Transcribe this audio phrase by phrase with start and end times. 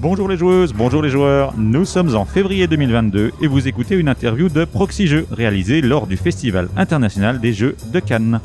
[0.00, 1.52] Bonjour les joueuses, bonjour les joueurs.
[1.58, 6.06] Nous sommes en février 2022 et vous écoutez une interview de Proxy Jeux réalisée lors
[6.06, 8.40] du Festival international des jeux de Cannes.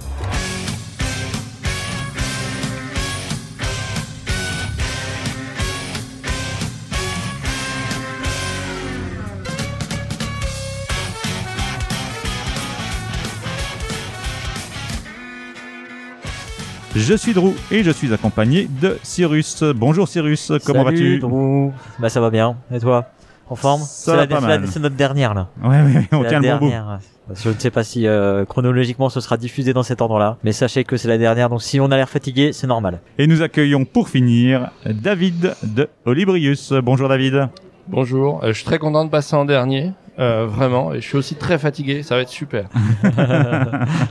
[17.07, 19.63] Je suis Drew et je suis accompagné de Cyrus.
[19.75, 21.71] Bonjour Cyrus, comment vas-tu Drew.
[21.99, 22.55] Bah ça va bien.
[22.73, 23.05] Et toi?
[23.47, 23.81] En forme?
[23.81, 24.67] Ça C'est va la- pas c'est la- mal.
[24.67, 25.47] C'est notre dernière là.
[25.63, 26.71] Ouais, ouais, on C'est tient la le bon bout.
[26.71, 26.99] dernière.
[27.33, 30.83] Je ne sais pas si euh, chronologiquement ce sera diffusé dans cet ordre-là, mais sachez
[30.83, 32.99] que c'est la dernière, donc si on a l'air fatigué, c'est normal.
[33.19, 36.71] Et nous accueillons pour finir David de Olibrius.
[36.83, 37.49] Bonjour David.
[37.87, 41.17] Bonjour, euh, je suis très content de passer en dernier, euh, vraiment, et je suis
[41.17, 42.65] aussi très fatigué, ça va être super.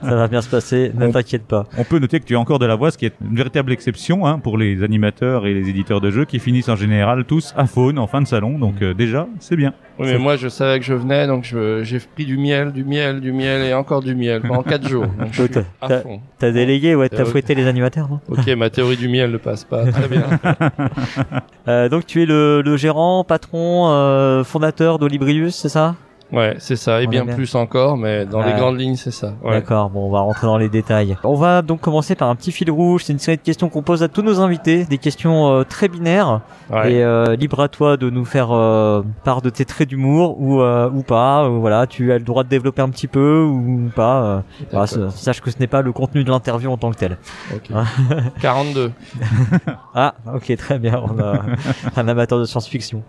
[0.05, 1.65] Ça va bien se passer, ne t'inquiète pas.
[1.79, 3.73] On peut noter que tu as encore de la voix, ce qui est une véritable
[3.73, 7.55] exception hein, pour les animateurs et les éditeurs de jeux qui finissent en général tous
[7.57, 8.59] à faune en fin de salon.
[8.59, 9.73] Donc euh, déjà, c'est bien.
[9.99, 13.21] Oui, mais moi je savais que je venais, donc j'ai pris du miel, du miel,
[13.21, 15.07] du miel et encore du miel pendant 4 jours.
[16.39, 19.37] T'as- délégué, ouais, t'as Euh, fouetté les animateurs, non Ok, ma théorie du miel ne
[19.39, 20.25] passe pas, très bien.
[21.67, 25.94] Euh, Donc tu es le, le gérant, patron, euh, fondateur d'Olibrius, c'est ça?
[26.35, 29.35] Ouais, c'est ça, et On bien plus encore, mais dans les grandes lignes c'est ça.
[29.43, 29.53] Ouais.
[29.53, 31.17] D'accord, bon, on va rentrer dans les détails.
[31.25, 33.05] On va donc commencer par un petit fil rouge.
[33.05, 35.89] C'est une série de questions qu'on pose à tous nos invités, des questions euh, très
[35.89, 36.41] binaires.
[36.71, 36.95] Ouais.
[36.95, 40.61] Et euh, libre à toi de nous faire euh, part de tes traits d'humour ou
[40.61, 41.45] euh, ou pas.
[41.45, 44.43] Euh, voilà, tu as le droit de développer un petit peu ou pas.
[45.11, 47.19] sache que ce n'est pas le contenu de l'interview en tant que tel.
[47.55, 47.71] Ok.
[47.75, 47.85] Hein
[48.41, 48.91] 42.
[49.97, 51.01] Ah, ok, très bien.
[51.05, 51.43] On a
[51.97, 53.03] un amateur de science-fiction.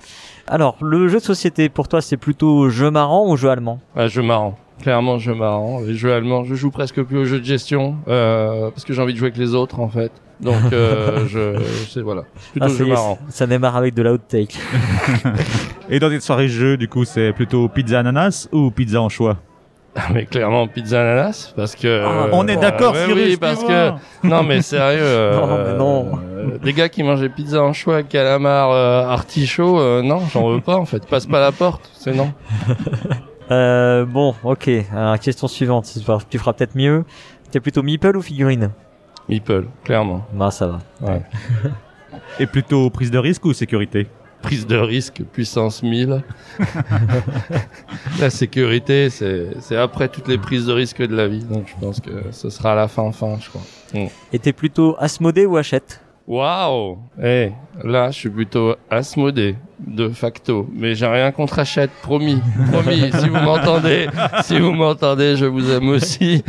[0.47, 3.79] Alors, le jeu de société pour toi, c'est plutôt jeu marrant ou jeu allemand?
[3.95, 4.57] Ouais, jeu marrant.
[4.81, 5.79] Clairement, jeu marrant.
[5.81, 9.01] Les jeux allemands, je joue presque plus aux jeux de gestion euh, parce que j'ai
[9.01, 10.11] envie de jouer avec les autres en fait.
[10.41, 13.17] Donc, euh, je, c'est voilà, plutôt Ah, jeu marrant.
[13.29, 14.57] ça démarre avec de la haute take.
[15.89, 19.37] Et dans tes soirées jeux, du coup, c'est plutôt pizza ananas ou pizza en choix
[20.13, 23.23] mais clairement pizza ananas parce que Ah, euh, On est d'accord, ouais, Cyrus.
[23.29, 23.91] oui parce que
[24.27, 26.19] non mais sérieux euh, Non, mais non.
[26.53, 30.49] euh, des gars qui mangent des pizzas en choix calamar euh, artichaut euh, non j'en
[30.49, 32.31] veux pas en fait passe pas la porte c'est non
[33.51, 34.67] Euh, bon, ok.
[34.91, 35.85] Alors, question suivante.
[35.93, 37.05] Tu feras- Tu feras peut-être mieux.
[37.51, 38.71] T'es plutôt meeple ou figurine?
[39.29, 40.79] Meeple clairement Bah, ça va.
[41.01, 41.21] ouais.
[42.39, 44.07] Et plutôt prise de risque ou sécurité?
[44.41, 46.23] Prise de risque puissance 1000
[48.19, 51.73] la sécurité c'est c'est après toutes les prises de risque de la vie donc je
[51.79, 53.61] pense que ce sera à la fin fin je crois
[54.33, 56.01] Et t'es plutôt Asmodée ou Hachette?
[56.27, 57.51] Waouh Eh,
[57.83, 60.67] là, je suis plutôt Asmodée, de facto.
[60.73, 62.41] Mais j'ai rien contre Hachette, promis.
[62.71, 64.07] Promis, si vous m'entendez,
[64.43, 66.43] si vous m'entendez, je vous aime aussi.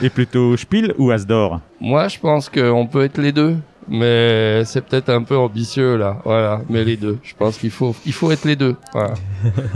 [0.00, 1.60] Et plutôt Spiel ou Asdor?
[1.80, 3.56] Moi, je pense qu'on peut être les deux.
[3.88, 6.18] Mais c'est peut-être un peu ambitieux, là.
[6.24, 6.60] Voilà.
[6.68, 7.18] Mais les deux.
[7.22, 8.76] Je pense qu'il faut, il faut être les deux.
[8.92, 9.14] Voilà.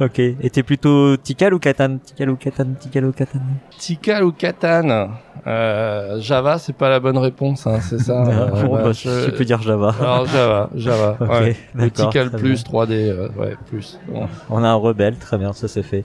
[0.00, 0.18] Ok.
[0.20, 3.40] Et t'es plutôt Tikal ou Catan Tikal ou Catan Tikal ou Catan
[3.78, 5.08] Tikal ou Catan
[5.46, 8.22] euh, Java, c'est pas la bonne réponse, hein, c'est ça.
[8.28, 9.94] Euh, Bon, bah, bah, je- Tu peux dire Java.
[10.00, 11.16] Alors, Java, Java.
[11.20, 11.56] Ok, ouais.
[11.74, 13.98] Ou d'accord, Tikal plus 3D, euh, ouais, plus.
[14.08, 14.26] Bon.
[14.50, 16.04] On a un rebelle, très bien, ça c'est fait.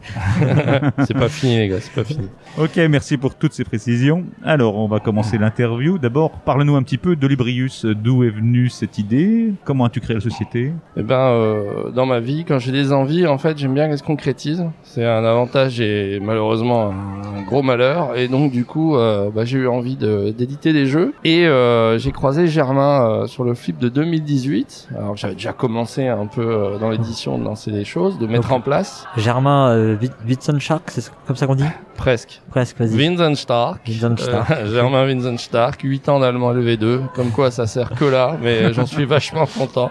[1.05, 2.29] c'est pas fini, les gars, c'est pas fini.
[2.57, 4.23] Ok, merci pour toutes ces précisions.
[4.43, 5.97] Alors, on va commencer l'interview.
[5.97, 7.85] D'abord, parle-nous un petit peu d'Olibrius.
[7.85, 9.53] D'où est venue cette idée?
[9.63, 10.71] Comment as-tu créé la société?
[10.97, 13.97] Eh ben, euh, dans ma vie, quand j'ai des envies, en fait, j'aime bien qu'elles
[13.97, 14.65] se concrétisent.
[14.83, 18.15] C'est un avantage et malheureusement un gros malheur.
[18.17, 21.13] Et donc, du coup, euh, bah, j'ai eu envie de- d'éditer des jeux.
[21.23, 24.89] Et euh, j'ai croisé Germain euh, sur le flip de 2018.
[24.97, 28.51] Alors, j'avais déjà commencé un peu euh, dans l'édition de lancer des choses, de mettre
[28.53, 29.05] en place.
[29.17, 31.63] Germain euh, Wit- Wittenstark, c'est comme ça qu'on dit?
[32.03, 32.41] Presque.
[32.49, 32.97] Presque, vas-y.
[32.97, 33.89] Vincent Stark.
[33.89, 38.73] Euh, Germain Vincent Stark, 8 ans d'allemand LV2, comme quoi ça sert que là, mais
[38.73, 39.89] j'en suis vachement content.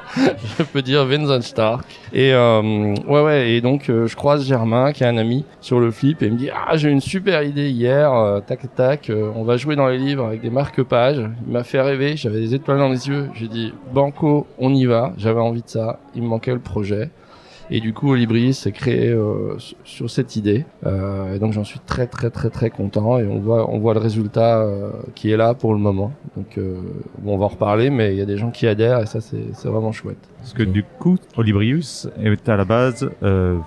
[0.58, 1.86] Je peux dire Vincent Stark.
[2.12, 5.80] Et euh, ouais ouais, et donc euh, je croise Germain qui est un ami sur
[5.80, 8.12] le flip et il me dit ah j'ai une super idée hier,
[8.46, 11.30] tac tac, on va jouer dans les livres avec des marque-pages.
[11.46, 13.30] Il m'a fait rêver, j'avais des étoiles dans les yeux.
[13.36, 15.14] J'ai dit banco, on y va.
[15.16, 17.08] J'avais envie de ça, il me manquait le projet.
[17.74, 20.66] Et du coup, Olibris s'est créé euh, sur- cette idée.
[20.84, 23.18] Euh, et donc, j'en suis très, très, très, très content.
[23.18, 26.12] Et on voit, on voit le résultat euh, qui est là pour le moment.
[26.36, 26.58] Donc,
[27.22, 29.20] bon, on va en reparler, mais il y a des gens qui adhèrent et ça,
[29.22, 30.18] c'est vraiment chouette.
[30.38, 33.08] Parce que du coup, Olibrius est à la base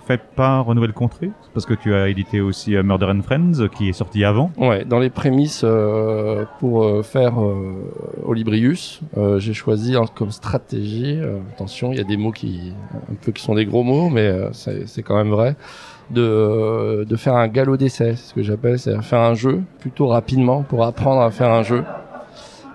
[0.07, 1.31] fait par Nouvelle Contrée.
[1.53, 4.51] Parce que tu as édité aussi Murder and Friends, qui est sorti avant?
[4.57, 5.63] Ouais, dans les prémices
[6.59, 7.35] pour faire
[8.25, 8.99] Olibrius,
[9.37, 11.17] j'ai choisi comme stratégie,
[11.53, 12.73] attention, il y a des mots qui
[13.09, 15.55] un peu qui sont des gros mots, mais euh, c'est c'est quand même vrai,
[16.11, 19.61] de euh, de faire un galop d'essai, c'est ce que j'appelle, c'est-à-dire faire un jeu
[19.79, 21.83] plutôt rapidement pour apprendre à faire un jeu.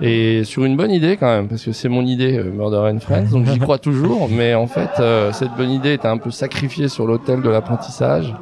[0.02, 3.00] Et sur une bonne idée quand même, parce que c'est mon idée, euh, Murder and
[3.00, 4.28] Friends, donc j'y crois toujours.
[4.30, 8.34] Mais en fait, euh, cette bonne idée était un peu sacrifiée sur l'autel de l'apprentissage.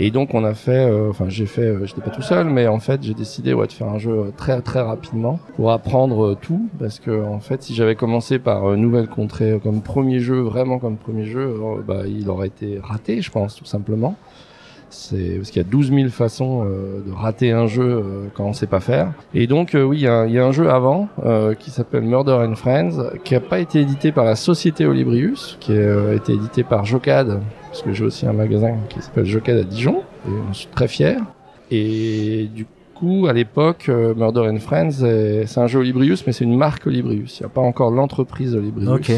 [0.00, 2.68] Et donc on a fait, euh, enfin j'ai fait, euh, j'étais pas tout seul, mais
[2.68, 6.36] en fait j'ai décidé ouais, de faire un jeu euh, très très rapidement pour apprendre
[6.40, 10.78] tout, parce que en fait si j'avais commencé par Nouvelle Contrée comme premier jeu, vraiment
[10.78, 11.52] comme premier jeu,
[11.84, 14.14] bah, il aurait été raté, je pense tout simplement.
[14.90, 18.02] C'est parce qu'il y a 12 000 façons euh, de rater un jeu euh,
[18.34, 19.12] quand on sait pas faire.
[19.34, 22.38] Et donc euh, oui, il y, y a un jeu avant euh, qui s'appelle Murder
[22.48, 26.32] and Friends, qui a pas été édité par la société Olibrius, qui a euh, été
[26.32, 30.30] édité par Jocad, parce que j'ai aussi un magasin qui s'appelle Jocad à Dijon, et
[30.46, 31.20] j'en suis très fier.
[31.70, 36.32] Et du coup, à l'époque, euh, Murder and Friends, est- c'est un jeu Olibrius, mais
[36.32, 37.38] c'est une marque Olibrius.
[37.38, 38.88] Il n'y a pas encore l'entreprise Olibrius.
[38.88, 39.12] Ok.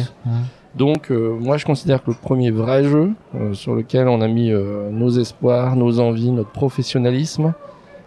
[0.76, 4.28] Donc euh, moi je considère que le premier vrai jeu euh, sur lequel on a
[4.28, 7.52] mis euh, nos espoirs, nos envies, notre professionnalisme,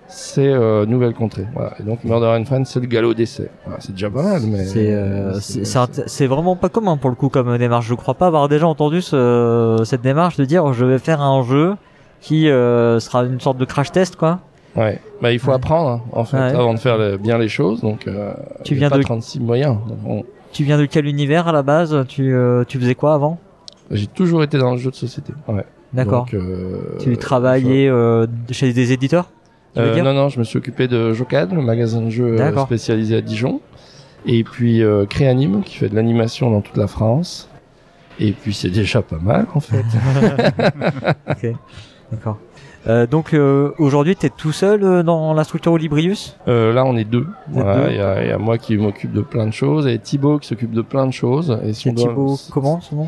[0.08, 1.46] c'est euh, Nouvelle Contrée.
[1.54, 1.74] Voilà.
[1.80, 3.50] Et donc Murder and Friends c'est le galop d'essai.
[3.66, 7.30] Voilà, c'est déjà pas mal, mais C'est euh, c'est vraiment pas commun pour le coup
[7.30, 7.86] comme démarche.
[7.88, 11.44] Je crois pas avoir déjà entendu ce, cette démarche de dire je vais faire un
[11.44, 11.76] jeu
[12.22, 14.40] qui euh, sera une sorte de crash test quoi.
[14.78, 15.02] ouais.
[15.22, 15.56] Bah il faut Ouais.
[15.56, 16.44] apprendre hein, en fait Ouais.
[16.56, 17.82] avant de faire le- bien les choses.
[17.82, 18.34] Donc euh,
[18.64, 19.78] Tu a viens pas de 36 moyens.
[20.08, 22.06] On- tu viens de quel univers à la base?
[22.08, 23.40] Tu euh, tu faisais quoi avant?
[23.92, 25.34] J'ai toujours été dans le jeu de société.
[25.48, 25.66] Ouais.
[25.94, 26.26] D'accord.
[26.34, 29.30] Euh, Tu travaillais euh, chez des éditeurs
[29.78, 33.22] Euh, non, non, je me suis occupé de Jocad, le magasin de jeux spécialisé à
[33.22, 33.62] Dijon.
[34.26, 37.50] Et puis euh, Créanime, qui fait de l'animation dans toute la France.
[38.20, 39.84] Et puis c'est déjà pas mal, en fait.
[41.30, 41.48] Ok.
[42.12, 42.38] D'accord.
[42.88, 46.38] Euh, donc euh, aujourd'hui, tu es tout seul euh, dans la structure Olibrius?
[46.50, 47.26] Euh, là, on est deux.
[47.50, 49.98] Voilà, Il y, a, il y a moi qui m'occupe de plein de choses et
[50.00, 51.58] Thibaut qui s'occupe de plein de choses.
[51.66, 53.08] Et si doit- Thibaut, comment son nom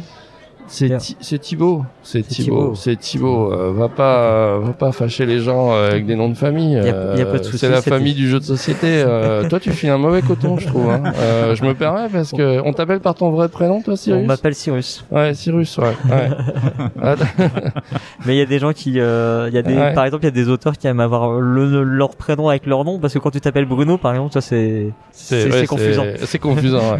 [0.67, 1.83] C'est Thibaut.
[2.03, 2.43] C'est C'est Thibaut.
[2.61, 2.75] Thibaut.
[2.75, 3.53] C'est Thibaut.
[3.53, 6.73] Euh, va pas, va pas fâcher les gens euh, avec des noms de famille.
[6.73, 8.87] Y a- y a pas de Euh, souci, c'est la famille du jeu de société.
[9.05, 10.89] Euh, toi, tu files un mauvais coton, je trouve.
[10.89, 11.03] Hein.
[11.19, 14.25] Euh, je me permets parce que on t'appelle par ton vrai prénom, toi, On Cyrus.
[14.27, 15.05] m'appelle Cyrus.
[15.11, 15.77] Ouais, Cyrus.
[15.77, 15.85] Ouais.
[16.09, 17.15] ouais.
[18.25, 19.93] Mais il y a des gens qui, euh, il y a des, Ouais.
[19.93, 22.83] par exemple, il y a des auteurs qui aiment avoir le, leur prénom avec leur
[22.85, 26.03] nom parce que quand tu t'appelles Bruno, par exemple, ça c'est, c'est, ouais, c'est confusant.
[26.23, 26.93] C'est confusant.
[26.93, 26.99] ouais.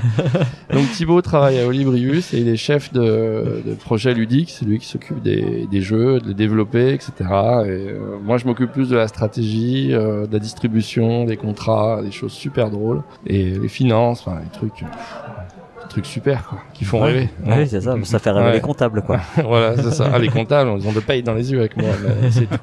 [0.73, 4.49] Donc Thibaut travaille à Olibrius et il est chef de, de projet ludique.
[4.51, 7.11] C'est lui qui s'occupe des, des jeux, de les développer, etc.
[7.19, 12.01] Et euh, moi, je m'occupe plus de la stratégie, euh, de la distribution, des contrats,
[12.03, 16.83] des choses super drôles et les finances, enfin les trucs, des trucs super quoi, qui
[16.85, 17.11] font Ouais.
[17.11, 17.29] rêver.
[17.45, 18.53] Oui, c'est ça, ça fait rêver Ouais.
[18.53, 19.19] les comptables, quoi.
[19.43, 20.09] voilà, c'est ça.
[20.13, 21.89] Ah, les comptables, ils ont de paye dans les yeux avec moi.
[22.21, 22.57] mais c'est tout.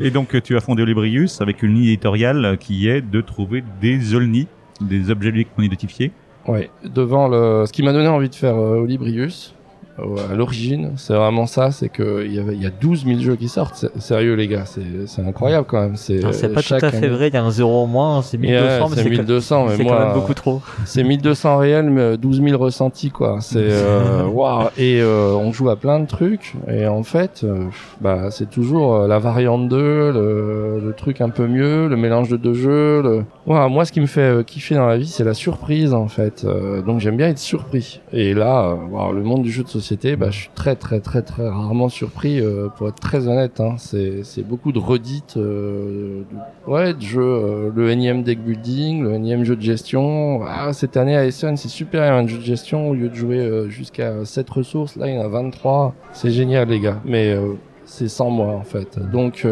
[0.00, 4.14] Et donc, tu as fondé Olibrius avec une ligne éditoriale qui est de trouver des
[4.14, 4.48] Olni,
[4.80, 6.10] des objets ludiques non identifiés.
[6.48, 9.54] Ouais, devant le, ce qui m'a donné envie de faire euh, Olibrius,
[9.98, 13.36] à l'origine, c'est vraiment ça, c'est que il y avait, y a 12 000 jeux
[13.36, 13.74] qui sortent.
[13.76, 15.96] C'est- Sérieux les gars, c'est, incroyable quand même.
[15.96, 18.22] C'est, euh, pas tout à fait année- vrai, il y a un zéro en moins,
[18.22, 20.60] c'est 1200, Yeah, mais c'est c'est, 1200, mais moi, quand même beaucoup trop.
[20.86, 23.38] c'est 1200 réels, mais 12 000 ressentis quoi.
[23.40, 24.68] C'est euh, waouh.
[24.78, 26.54] Et euh, on joue à plein de trucs.
[26.68, 27.66] Et en fait, euh,
[28.00, 29.76] bah c'est toujours euh, la variante 2,
[30.12, 33.02] le, le truc un peu mieux, le mélange de deux jeux.
[33.02, 33.24] Le...
[33.46, 36.08] Waouh, moi, ce qui me fait euh, kiffer dans la vie, c'est la surprise en
[36.08, 36.44] fait.
[36.44, 38.00] Euh, donc j'aime bien être surpris.
[38.12, 39.82] Et là, euh, waouh, le monde du jeu de société,
[40.16, 42.40] bah je suis très très très très rarement surpris.
[42.40, 43.76] euh, pour être très honnête, hein.
[43.78, 46.22] c'est beaucoup de redites, euh,
[46.66, 47.20] de, ouais, de jeux.
[47.22, 50.40] euh, le énième deck building, le énième jeu de gestion.
[50.46, 53.66] Ah, cette année à Essen, c'est super, un jeu de gestion au lieu de jouer
[53.68, 55.94] jusqu'à 7 ressources, là il y en a 23.
[56.12, 57.36] C'est génial les gars, mais
[57.84, 58.98] c'est sans moi en fait.
[59.10, 59.46] Donc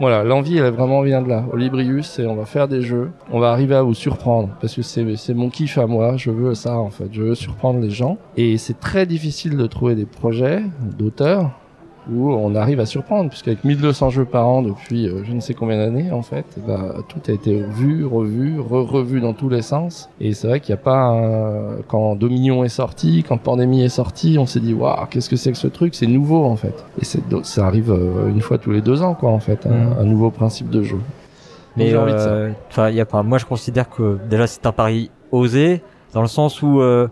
[0.00, 1.44] voilà, l'envie elle vraiment vient de là.
[1.52, 4.82] Olibrius, c'est on va faire des jeux, on va arriver à vous surprendre parce que
[4.82, 7.90] c'est c'est mon kiff à moi, je veux ça en fait, je veux surprendre les
[7.90, 8.16] gens.
[8.36, 10.62] Et c'est très difficile de trouver des projets
[10.96, 11.50] d'auteurs
[12.12, 15.54] où on arrive à surprendre, puisqu'avec 1200 jeux par an depuis euh, je ne sais
[15.54, 20.08] combien d'années, en fait, bah, tout a été vu, revu, re-revu dans tous les sens.
[20.20, 21.76] Et c'est vrai qu'il n'y a pas un...
[21.88, 25.52] Quand Dominion est sorti, quand Pandémie est sorti, on s'est dit, waouh, qu'est-ce que c'est
[25.52, 25.94] que ce truc?
[25.94, 26.84] C'est nouveau, en fait.
[27.00, 27.04] Et
[27.44, 29.94] ça arrive euh, une fois tous les deux ans, quoi, en fait, un, Mhm.
[30.00, 30.98] un nouveau principe de jeu.
[31.76, 32.30] Mais j'ai envie de ça.
[32.30, 33.22] euh, y a pas.
[33.22, 37.06] Moi, je considère que déjà c'est un pari osé dans le sens où euh,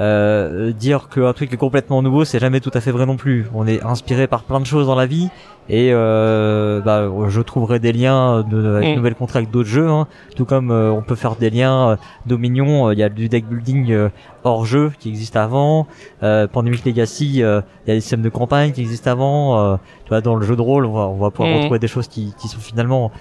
[0.00, 3.46] euh, dire qu'un truc est complètement nouveau, c'est jamais tout à fait vrai non plus.
[3.54, 5.28] On est inspiré par plein de choses dans la vie
[5.68, 8.96] et euh, bah, je trouverai des liens de, avec Mm.
[8.96, 10.06] nouvelles contrats avec d'autres jeux, hein.
[10.36, 11.90] tout comme euh, on peut faire des liens.
[11.90, 14.08] euh, Dominion, euh, il y a du deck building euh,
[14.42, 15.86] hors jeu qui existe avant.
[16.22, 19.58] Euh, Pandemic Legacy, euh, il y a des systèmes de campagne qui existent avant.
[19.60, 21.56] Euh, tu vois, dans le jeu de rôle, on va, on va pouvoir Mm.
[21.58, 23.12] retrouver des choses qui, qui sont finalement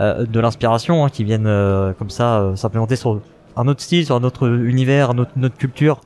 [0.00, 3.20] euh, de l'inspiration hein, qui viennent euh, comme ça euh, s'implémenter sur
[3.56, 6.00] un autre style, sur un autre univers, autre culture.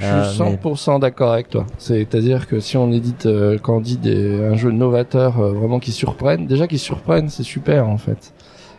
[0.00, 1.66] Je Euh, suis mais- 100% d'accord avec toi.
[1.78, 5.78] C'est-à-dire que si on édite, euh, quand on dit des, un jeu novateur euh, vraiment
[5.78, 8.32] qui surprenne, déjà qui surprenne, c'est super en fait.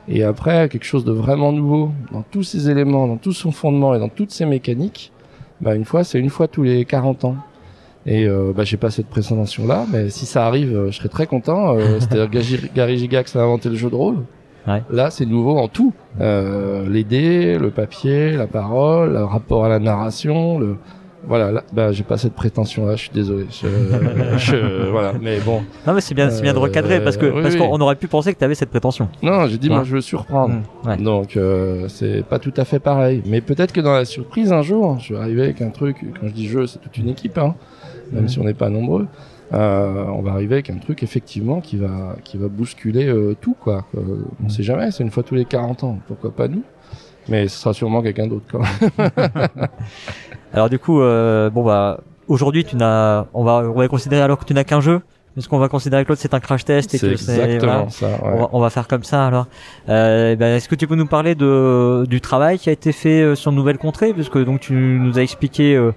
[0.08, 3.94] Et après, quelque chose de vraiment nouveau, dans tous ses éléments, dans tout son fondement
[3.94, 5.12] et dans toutes ses mécaniques,
[5.62, 7.36] bah, une fois, c'est une fois tous les 40 ans.
[8.08, 11.08] Et euh, bah, j'ai pas cette prétention là, mais si ça arrive, euh, je serais
[11.10, 11.76] très content.
[11.78, 14.18] Euh, C'est-à-dire Gary, Gary Gigax a inventé le jeu de rôle.
[14.68, 14.82] Ouais.
[14.92, 15.94] Là, c'est nouveau en tout.
[16.20, 20.78] Euh, les dés, le papier, la parole, le rapport à la narration, le
[21.28, 21.52] voilà.
[21.52, 22.96] Là, bah, j'ai pas cette prétention là.
[22.96, 23.46] Je suis désolé.
[23.50, 23.68] Je,
[24.38, 25.14] je- voilà.
[25.22, 27.54] Mais bon, Non, mais c'est bien, c'est bien de Euh, recadrer parce que oui, parce
[27.56, 27.60] oui.
[27.60, 29.08] qu'on aurait pu penser que tu avais cette prétention.
[29.22, 30.56] non, j'ai dit moi, je veux surprendre.
[30.84, 30.98] Mm, ouais.
[30.98, 33.22] Donc euh, c'est pas tout à fait pareil.
[33.26, 35.98] Mais peut-être que dans la surprise un jour, je vais arriver avec un truc.
[36.20, 37.56] Quand je dis jeu, c'est toute une équipe, hein,
[38.12, 38.30] même Mhm.
[38.30, 39.08] si on n'est pas nombreux.
[39.54, 43.54] Euh, on va arriver avec un truc effectivement qui va qui va bousculer euh, tout
[43.60, 43.86] quoi.
[43.98, 44.00] Euh,
[44.40, 44.50] on Mhm.
[44.50, 44.92] sait jamais.
[44.92, 46.00] C'est une fois tous les 40 ans.
[46.08, 46.64] Pourquoi pas nous?
[47.32, 48.60] Mais ce sera sûrement quelqu'un d'autre quand
[49.00, 49.68] même.
[50.54, 54.38] Alors du coup, euh, bon bah aujourd'hui tu n'as, on va on va considérer alors
[54.38, 55.02] que tu n'as qu'un jeu.
[55.38, 57.90] Est-ce qu'on va considérer que l'autre c'est un crash test et que exactement voilà.
[57.90, 58.08] ça.
[58.22, 59.48] On, va, on va faire comme ça alors.
[59.88, 63.22] Euh, ben, Est-ce que tu peux nous parler de, du travail qui a été fait
[63.22, 64.14] euh, sur Nouvelle Contrée?
[64.14, 65.94] Puisque donc tu nous as expliqué euh,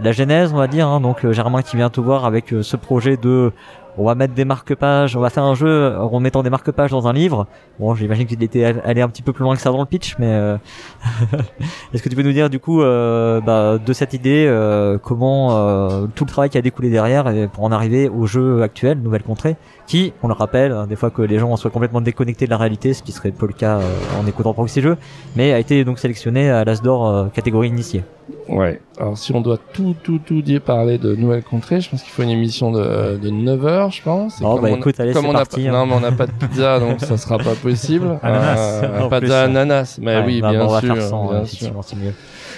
[0.00, 0.88] la genèse, on va dire.
[0.88, 3.52] Hein, donc euh, Germain qui vient te voir avec ce projet de
[3.98, 7.06] on va mettre des marque-pages, on va faire un jeu en mettant des marque-pages dans
[7.08, 7.46] un livre.
[7.78, 10.16] Bon, j'imagine qu'il était allé un petit peu plus loin que ça dans le pitch,
[10.18, 10.56] mais euh,
[11.92, 15.56] est-ce que tu peux nous dire du coup euh, bah, de cette idée euh, comment
[15.56, 19.22] euh, tout le travail qui a découlé derrière pour en arriver au jeu actuel, Nouvelle
[19.22, 19.56] Contrée,
[19.92, 22.56] qui, on le rappelle, hein, des fois que les gens soient complètement déconnectés de la
[22.56, 23.82] réalité, ce qui serait pas le cas euh,
[24.18, 24.96] en écoutant Proxy Jeux,
[25.36, 28.02] mais a été donc sélectionné à l'Asdor euh, catégorie initiée.
[28.48, 28.80] Ouais.
[28.98, 32.10] Alors si on doit tout tout tout dire parler de Nouvelle Contrée, je pense qu'il
[32.10, 34.38] faut une émission de, de 9 heures, je pense.
[34.42, 35.72] Oh, comme bah, on a- écoute, allez, comme on a parti, pas, hein.
[35.72, 38.18] Non, mais on n'a pas de pizza, donc ça sera pas possible.
[38.22, 40.94] Ananas, Euh, en pas d'ananas, mais Ouais, oui, bah, bien bon, sûr.
[40.96, 41.44] faire sans, bien euh, sûr.
[41.44, 42.14] effectivement, c'est mieux.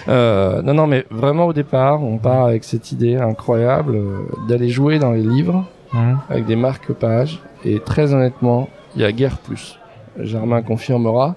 [0.07, 4.69] Euh, non, non, mais vraiment au départ, on part avec cette idée incroyable euh, d'aller
[4.69, 5.65] jouer dans les livres
[5.95, 6.19] Mhm.
[6.29, 7.41] avec des marque-pages.
[7.65, 9.79] Et très honnêtement, il y a guère plus.
[10.19, 11.35] Germain confirmera.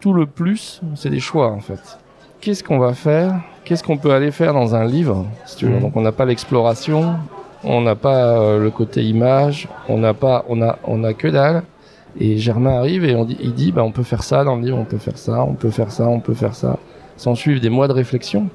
[0.00, 1.98] Tout le plus, c'est des choix en fait.
[2.40, 3.40] Qu'est-ce qu'on va faire?
[3.64, 5.74] Qu'est-ce qu'on peut aller faire dans un livre si tu veux?
[5.76, 5.80] Mhm.
[5.80, 7.16] Donc on n'a pas l'exploration,
[7.64, 11.28] on n'a pas euh, le côté image, on n'a pas, on a, on a que
[11.28, 11.62] dalle.
[12.18, 14.62] Et Germain arrive et on dit, il dit, bah on peut faire ça dans le
[14.62, 16.76] livre, on peut faire ça, on peut faire ça, on peut faire ça.
[17.16, 18.48] S'en suivent des mois de réflexion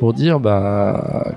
[0.00, 1.32] pour dire bah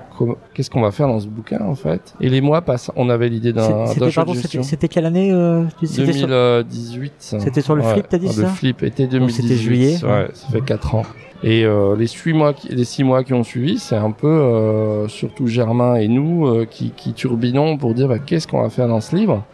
[0.54, 2.14] qu'est-ce qu'on va faire dans ce bouquin en fait?
[2.20, 2.90] Et les mois passent.
[2.96, 7.12] On avait l'idée d'un C'était quelle année euh, tu- c'était sur- 2018.
[7.18, 7.38] ça.
[7.40, 8.46] C'était sur le flip, t'as dit Le ça?
[8.48, 9.42] flip était Donc, 2018.
[9.42, 9.96] c'était juillet.
[10.04, 11.02] Ouais, ça fait 4 ans.
[11.42, 14.26] Et euh, les six mois, qui, les six mois qui ont suivi, c'est un peu
[14.28, 18.70] euh, surtout Germain et nous euh, qui, qui turbinons pour dire bah, qu'est-ce qu'on va
[18.70, 19.44] faire dans ce livre?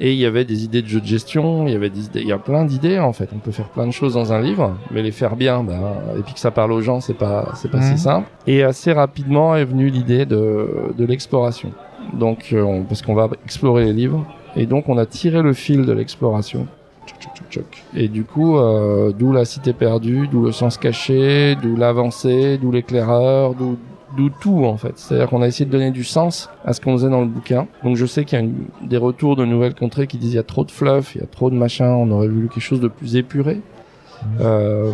[0.00, 2.20] Et il y avait des idées de jeux de gestion, il y avait des idées,
[2.20, 3.28] il y a plein d'idées en fait.
[3.34, 5.80] On peut faire plein de choses dans un livre, mais les faire bien, ben,
[6.16, 7.96] et puis que ça parle aux gens, c'est pas, c'est pas Mhm.
[7.96, 8.28] si simple.
[8.46, 11.72] Et assez rapidement est venue l'idée de, de l'exploration.
[12.14, 14.24] Donc, euh, on- parce qu'on va explorer les livres,
[14.54, 16.66] et donc on a tiré le fil de l'exploration.
[17.96, 22.70] Et du coup, euh, d'où la cité perdue, d'où le sens caché, d'où l'avancée, d'où
[22.70, 23.76] l'éclaireur, d'où
[24.16, 24.92] d'où tout en fait.
[24.96, 27.66] C'est-à-dire qu'on a essayé de donner du sens à ce qu'on faisait dans le bouquin.
[27.84, 30.36] Donc je sais qu'il y a une- des retours de nouvelles contrées qui disent il
[30.36, 32.60] y a trop de fluff, il y a trop de machin, on aurait voulu quelque
[32.62, 33.60] chose de plus épuré.
[34.40, 34.90] Euh,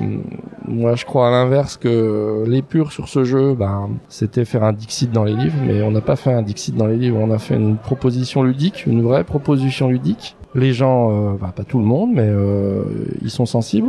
[0.68, 5.11] moi, je crois à l'inverse que l'épure sur ce jeu, ben, c'était faire un Dixit
[5.11, 7.38] dans les livres, mais on n'a pas fait un Dixit dans les livres, on a
[7.38, 10.37] fait une proposition ludique, une vraie proposition ludique.
[10.54, 12.83] Les gens, euh, ben, pas tout le monde, mais euh,
[13.23, 13.88] ils sont sensibles.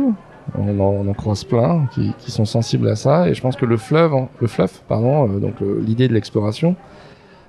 [0.58, 4.14] On en, croise plein qui, sont sensibles à ça, et je pense que le fleuve,
[4.14, 6.76] en- le fluff, pardon, euh, donc le- l'idée de l'exploration,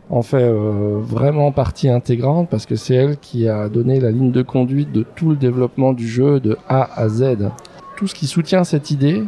[0.10, 4.32] en fait euh, vraiment partie intégrante parce que c'est elle qui a donné la ligne
[4.32, 7.50] de conduite de tout le développement du jeu de A à Z.
[7.98, 9.22] Tout ce qui soutient cette idée,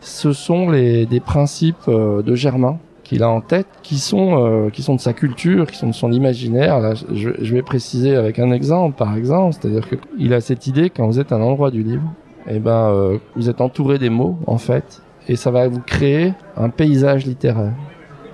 [0.00, 4.70] ce sont les, des principes euh, de Germain qu'il a en tête, qui sont, euh,
[4.70, 6.94] qui sont de sa culture, qui sont de son imaginaire.
[7.12, 9.84] Je, je vais préciser avec un exemple, par exemple, c'est-à-dire
[10.16, 12.02] qu'il a cette idée quand vous êtes à un endroit du livre,
[12.50, 16.34] et ben, euh, vous êtes entouré des mots, en fait, et ça va vous créer
[16.56, 17.72] un paysage littéraire.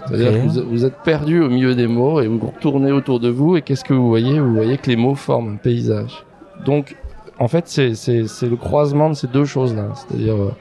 [0.07, 3.29] C'est-à-dire que vous, vous êtes perdu au milieu des mots et vous retournez autour de
[3.29, 4.41] vous et qu'est-ce que vous voyez?
[4.41, 6.25] Vous voyez que les mots forment un paysage.
[6.65, 6.97] Donc,
[7.39, 9.89] en fait, c'est le croisement de ces deux choses-là.
[9.95, 10.55] C'est-à-dire, euh,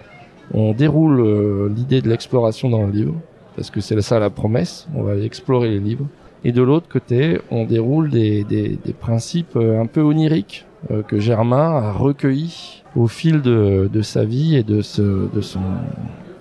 [0.54, 3.16] on déroule euh, l'idée de l'exploration dans le livre,
[3.56, 6.08] parce que c'est ça la promesse, on va aller explorer les livres.
[6.44, 10.66] Et de l'autre côté, on déroule des, des, des principes un peu oniriques
[11.08, 15.02] que Germain a recueillis au fil de, de sa vie et de, ce,
[15.34, 15.62] de son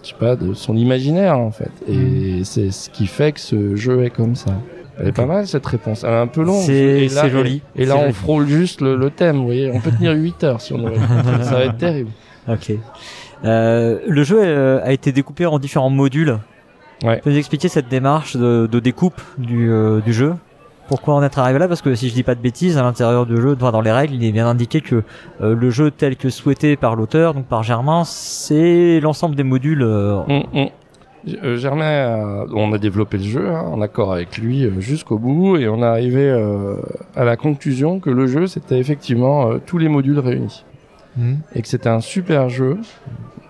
[0.03, 1.71] je sais pas, de son imaginaire en fait.
[1.89, 4.53] Et c'est ce qui fait que ce jeu est comme ça.
[4.99, 6.05] Elle est pas mal cette réponse.
[6.05, 6.63] Elle est un peu longue.
[6.63, 7.63] C'est joli.
[7.75, 9.39] Et là, on frôle juste le, le thème.
[9.39, 10.99] Vous voyez, on peut tenir 8 heures si on aurait.
[11.43, 12.11] ça va être terrible.
[12.47, 12.73] Ok.
[13.47, 16.39] Euh, le jeu euh, a été découpé en différents modules.
[17.03, 17.21] Ouais.
[17.25, 20.35] Peux nous expliquer cette démarche de, de découpe du, euh, du jeu?
[20.89, 23.27] Pourquoi en être arrivé là Parce que si je dis pas de bêtises, à l'intérieur
[23.27, 25.03] du jeu, dans les règles, il est bien indiqué que
[25.41, 29.83] euh, le jeu tel que souhaité par l'auteur, donc par Germain, c'est l'ensemble des modules.
[29.83, 30.19] Euh...
[30.29, 30.69] Hum, hum.
[31.43, 35.69] Euh, Germain, on a développé le jeu hein, en accord avec lui jusqu'au bout et
[35.69, 36.31] on est arrivé
[37.17, 40.65] à la conclusion que le jeu c'était effectivement tous les modules réunis
[41.17, 41.39] Mhm.
[41.55, 42.79] et que c'était un super jeu,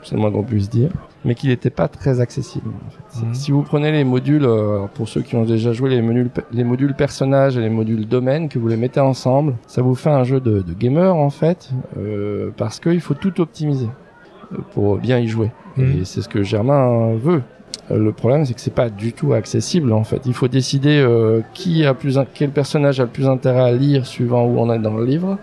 [0.03, 0.91] c'est le moins qu'on puisse dire,
[1.25, 2.69] mais qu'il n'était pas très accessible.
[2.87, 3.27] en fait.
[3.27, 3.35] Mhm.
[3.35, 6.65] Si vous prenez les modules, euh, pour ceux qui ont déjà joué les modules, les
[6.65, 10.25] modules personnages et les modules domaine, que vous les mettez ensemble, ça vous fait un
[10.25, 13.89] jeu de, de gamer en fait, euh, parce qu'il faut tout optimiser
[14.53, 15.51] euh, pour bien y jouer.
[15.77, 16.01] Mhm.
[16.01, 17.43] Et c'est ce que Germain veut.
[17.91, 20.23] Euh, Le problème, c'est que c'est pas du tout accessible en fait.
[20.27, 24.07] Il faut décider euh, qui a plus, quel personnage a le plus intérêt à lire
[24.07, 25.39] suivant où on est dans le livre.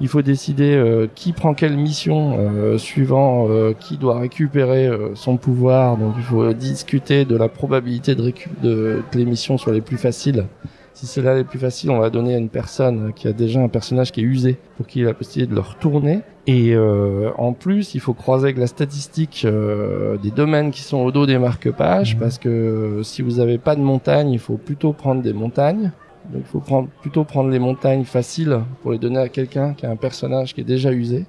[0.00, 5.14] Il faut décider euh, qui prend quelle mission euh, suivant euh, qui doit récupérer euh,
[5.14, 5.96] son pouvoir.
[5.98, 9.82] Donc il faut discuter de la probabilité de, récup de que les missions soient les
[9.82, 10.46] plus faciles.
[10.94, 13.60] Si c'est là les plus faciles, on va donner à une personne qui a déjà
[13.60, 16.20] un personnage qui est usé pour qu'il ait la possibilité de le retourner.
[16.46, 20.98] Et euh, en plus, il faut croiser avec la statistique euh, des domaines qui sont
[20.98, 22.20] au dos des marque-pages, Mhm.
[22.20, 25.92] parce que si vous n'avez pas de montagne, il faut plutôt prendre des montagnes.
[26.32, 29.84] Donc il faut prendre, plutôt prendre les montagnes faciles pour les donner à quelqu'un qui
[29.86, 31.26] a un personnage qui est déjà usé.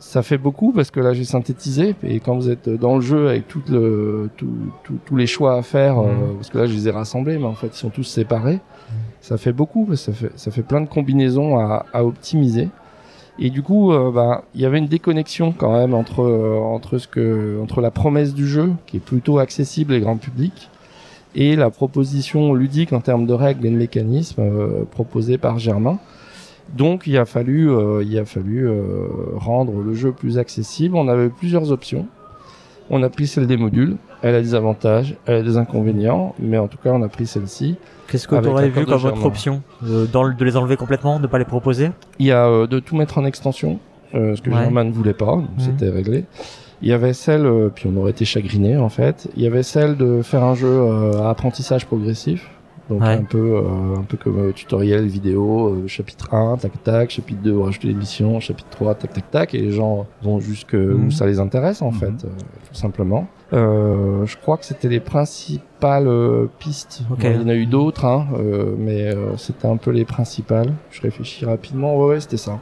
[0.00, 1.94] Ça fait beaucoup parce que là j'ai synthétisé.
[2.02, 4.48] Et quand vous êtes dans le jeu avec tout le, tout,
[4.82, 7.46] tout- tous les choix à faire, euh, parce que là je les ai rassemblés, mais
[7.46, 8.60] en fait ils sont tous séparés,
[9.20, 12.68] ça fait beaucoup parce que ça fait, ça fait plein de combinaisons à, à optimiser.
[13.38, 16.98] Et du coup, euh, bah, il y avait une déconnexion quand même entre euh, entre
[16.98, 20.68] ce que entre la promesse du jeu qui est plutôt accessible et grand public
[21.34, 25.98] et la proposition ludique en termes de règles et de mécanismes euh, proposée par Germain.
[26.76, 30.96] Donc il a fallu euh, il a fallu euh, rendre le jeu plus accessible.
[30.96, 32.06] On avait plusieurs options.
[32.90, 33.96] On a pris celle des modules.
[34.22, 37.26] Elle a des avantages, elle a des inconvénients, mais en tout cas on a pris
[37.26, 37.76] celle-ci.
[38.08, 39.24] Qu'est-ce que aurais l'accord vu comme autre Germain.
[39.26, 41.90] option Euh, dans le- De les enlever complètement, de pas les proposer?
[42.18, 43.78] Il y a euh, de tout mettre en extension,
[44.14, 44.56] euh, ce que Ouais.
[44.56, 45.60] Germain ne voulait pas, donc Mhm.
[45.60, 46.24] c'était réglé.
[46.84, 49.26] Il y avait celle, euh, puis on aurait été chagriné en fait.
[49.36, 52.46] Il y avait celle de faire un jeu euh, à apprentissage progressif,
[52.90, 53.08] donc Ouais.
[53.08, 57.40] un peu, euh, un peu comme euh, tutoriel vidéo, euh, chapitre 1, tac tac, chapitre
[57.42, 61.06] 2, rajouter des missions, chapitre 3, tac tac tac, et les gens vont jusque Mhm.
[61.06, 61.98] où ça les intéresse en Mhm.
[61.98, 62.12] fait,
[62.68, 63.26] tout simplement.
[63.50, 66.08] Je crois que c'était les principales
[66.58, 67.02] pistes.
[67.08, 68.26] Bon, il y en a eu d'autres, hein,
[68.78, 70.72] mais c'était un peu les principales.
[70.90, 71.96] Je réfléchis rapidement.
[71.96, 72.58] Ouais, ouais, c'était ça.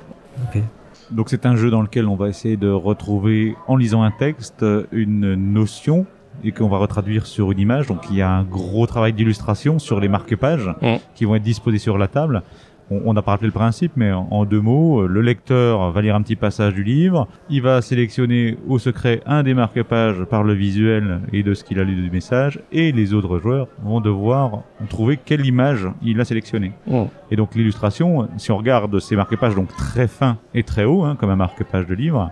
[1.13, 4.65] Donc c'est un jeu dans lequel on va essayer de retrouver, en lisant un texte,
[4.93, 6.07] une notion
[6.45, 7.87] et qu'on va retraduire sur une image.
[7.87, 10.97] Donc il y a un gros travail d'illustration sur les marque-pages Mm.
[11.15, 12.43] qui vont être disposés sur la table.
[12.91, 16.15] On n'a pas rappelé le principe, mais en, deux mots, euh, le lecteur va lire
[16.15, 20.53] un petit passage du livre, il va sélectionner au secret un des marque-pages par le
[20.53, 24.63] visuel et de ce qu'il a lu du message, et les autres joueurs vont devoir
[24.91, 26.73] trouver quelle image il a sélectionnée.
[26.87, 27.05] Mm.
[27.31, 31.17] Et donc l'illustration, si on regarde ces marque-pages donc très fins et très hauts, hein,
[31.19, 32.31] comme un marque-page de livre,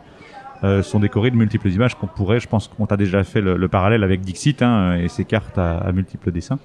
[0.62, 3.56] euh, sont décorés de multiples images qu'on pourrait, je pense qu'on t'a déjà fait le,
[3.56, 6.58] le parallèle avec Dixit hein, et ses cartes à, à multiples dessins.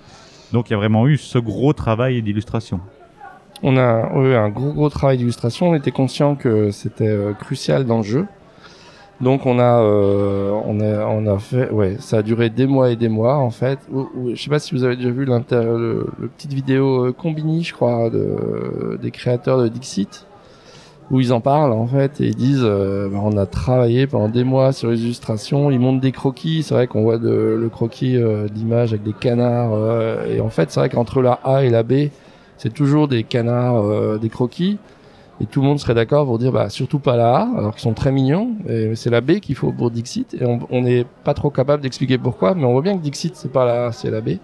[0.52, 2.82] Donc il y a vraiment eu ce gros travail d'illustration.
[3.64, 5.70] On a eu un gros gros travail d'illustration.
[5.70, 8.28] On était conscient que c'était euh, crucial dans le jeu.
[9.22, 12.92] Donc on a, euh, on a, on a fait, ouais, ça a duré des mois
[12.92, 13.80] et des mois en fait.
[14.34, 17.74] Je sais pas si vous avez déjà vu le, le petite vidéo euh, Combini, je
[17.74, 20.28] crois, de, des créateurs de Dixit,
[21.12, 24.28] où ils en parlent en fait et ils disent, euh, bah, on a travaillé pendant
[24.28, 25.72] des mois sur les illustrations.
[25.72, 26.64] Ils montrent des croquis.
[26.64, 30.72] C'est vrai qu'on voit de, le croquis euh, d'image avec des canards et en fait
[30.72, 32.10] c'est vrai qu'entre la A et la B
[32.58, 34.78] c'est toujours des canards, euh, des croquis.
[35.42, 37.82] Et tout le monde serait d'accord pour dire, bah, surtout pas la A, alors qu'ils
[37.82, 38.56] sont très mignons.
[38.70, 40.34] Et c'est la B qu'il faut pour Dixit.
[40.34, 43.52] Et on n'est pas trop capable d'expliquer pourquoi, mais on voit bien que Dixit, c'est
[43.52, 44.38] pas la A, c'est la B.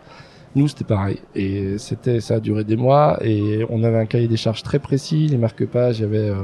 [0.53, 1.19] Nous, c'était pareil.
[1.33, 3.17] Et c'était, ça a duré des mois.
[3.23, 5.27] Et on avait un cahier des charges très précis.
[5.29, 6.35] Les marque-pages, il y euh,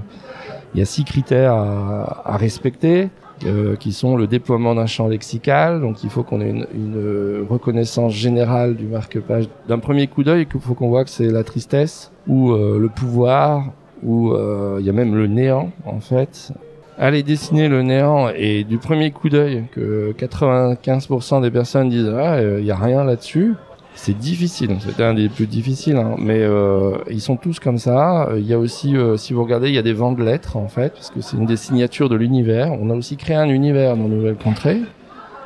[0.73, 3.10] il y a six critères à respecter.
[3.45, 5.82] Euh, qui sont le déploiement d'un champ lexical.
[5.82, 9.47] Donc, il faut qu'on ait une, une, euh, reconnaissance générale du marque-page.
[9.67, 12.89] D'un premier coup d'œil, il faut qu'on voit que c'est la tristesse ou euh, le
[12.89, 13.71] pouvoir
[14.04, 16.52] ou euh, il y a même le néant en fait.
[17.00, 22.41] Aller dessiner le néant et du premier coup d'œil que 95% des personnes disent ah
[22.41, 23.54] il y a rien là-dessus.
[23.99, 26.15] C'est difficile, c'était un des plus difficiles, hein.
[26.19, 28.29] mais euh, ils sont tous comme ça.
[28.38, 30.55] Il y a aussi, euh, si vous regardez, il y a des vents de lettres
[30.55, 32.71] en fait, parce que c'est une des signatures de l'univers.
[32.79, 34.81] On a aussi créé un univers dans Nouvelle Contrée.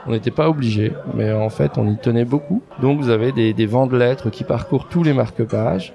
[0.06, 2.62] On n'était pas obligé, mais en fait, on y tenait beaucoup.
[2.82, 5.94] Donc, vous avez des, des vents de lettres qui parcourent tous les marque-pages.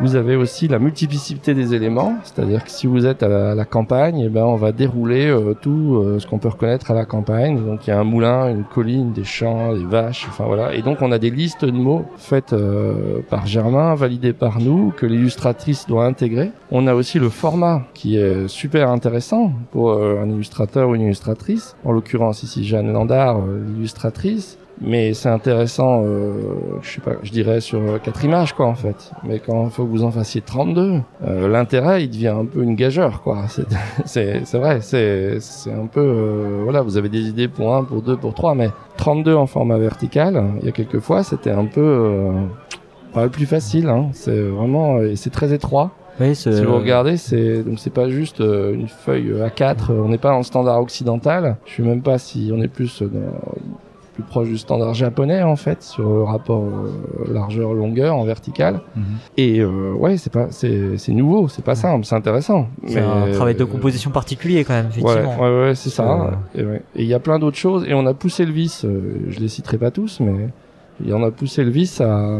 [0.00, 4.24] Vous avez aussi la multiplicité des éléments, c'est-à-dire que si vous êtes à la, campagne,
[4.26, 7.64] eh ben on va dérouler euh, tout euh, ce qu'on peut reconnaître à la campagne.
[7.64, 10.74] Donc il y a un moulin, une colline, des champs, des vaches, enfin voilà.
[10.74, 14.92] Et donc on a des listes de mots faites euh, par Germain, validées par nous,
[14.96, 16.50] que l'illustratrice doit intégrer.
[16.72, 21.76] On a aussi le format qui est super intéressant pour un illustrateur ou une illustratrice.
[21.84, 26.32] En l'occurrence ici Jeanne Landard, l'illustratrice mais c'est intéressant euh,
[26.82, 29.70] je sais pas je dirais sur euh, quatre images quoi en fait mais quand il
[29.70, 33.44] faut que vous en fassiez 32 euh, l'intérêt il devient un peu une gageure quoi
[34.04, 38.02] c'est vrai c'est c'est un peu euh, voilà vous avez des idées pour un pour
[38.02, 41.66] deux pour trois mais 32 en format vertical il y a quelques fois c'était un
[41.66, 42.32] peu euh,
[43.12, 44.08] pas le plus facile hein.
[44.12, 48.40] c'est vraiment et c'est très étroit Oui, si vous regardez, c'est donc c'est pas juste
[48.40, 49.90] euh, une feuille A4.
[49.90, 51.56] On n'est pas en standard occidental.
[51.66, 53.20] Je sais même pas si on est plus euh, dans-
[54.14, 58.80] plus proche du standard japonais en fait sur le rapport euh, largeur-longueur en vertical.
[58.96, 59.04] Mhm.
[59.36, 62.68] Et euh, ouais, c'est pas c'est c'est nouveau, c'est pas simple, c'est intéressant.
[62.86, 65.40] c'est un travail de composition particulier quand même, Ouais, effectivement.
[65.42, 66.38] ouais, ouais, c'est ça.
[66.56, 66.82] Euh, Et ouais.
[66.96, 67.84] Et il y a plein d'autres choses.
[67.88, 68.84] Et on a poussé le vice.
[68.84, 70.48] euh, je les citerai pas tous, mais
[71.06, 72.38] et on a poussé le vice à,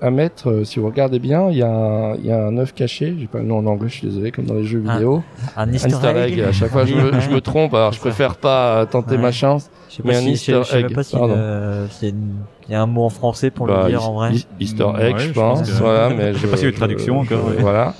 [0.00, 0.50] à mettre.
[0.50, 3.14] euh, si vous regardez bien, il y a un, il y a un œuf caché.
[3.18, 3.88] J'ai pas le nom en anglais.
[3.88, 5.22] Je suis désolé, comme dans les jeux vidéo.
[5.56, 6.40] Un Un easter, Easter egg.
[6.40, 7.74] À chaque fois, je me, je me trompe.
[7.74, 9.22] Alors, je préfère pas tenter Ouais.
[9.22, 9.70] ma chance.
[9.90, 11.34] Je sais mais pas un si, je sais- je easter sais egg, pas si pardon.
[11.36, 12.34] euh, c'est une-
[12.68, 14.32] il y a un mot en français pour Bah, le dire Eas- en vrai.
[14.34, 15.70] Eas- Easter Ouais, egg, je je pense pense.
[15.70, 17.60] que- Voilà, mais Je sais pas s'il y a eu de traduction encore, je- ouais.
[17.60, 17.94] Voilà.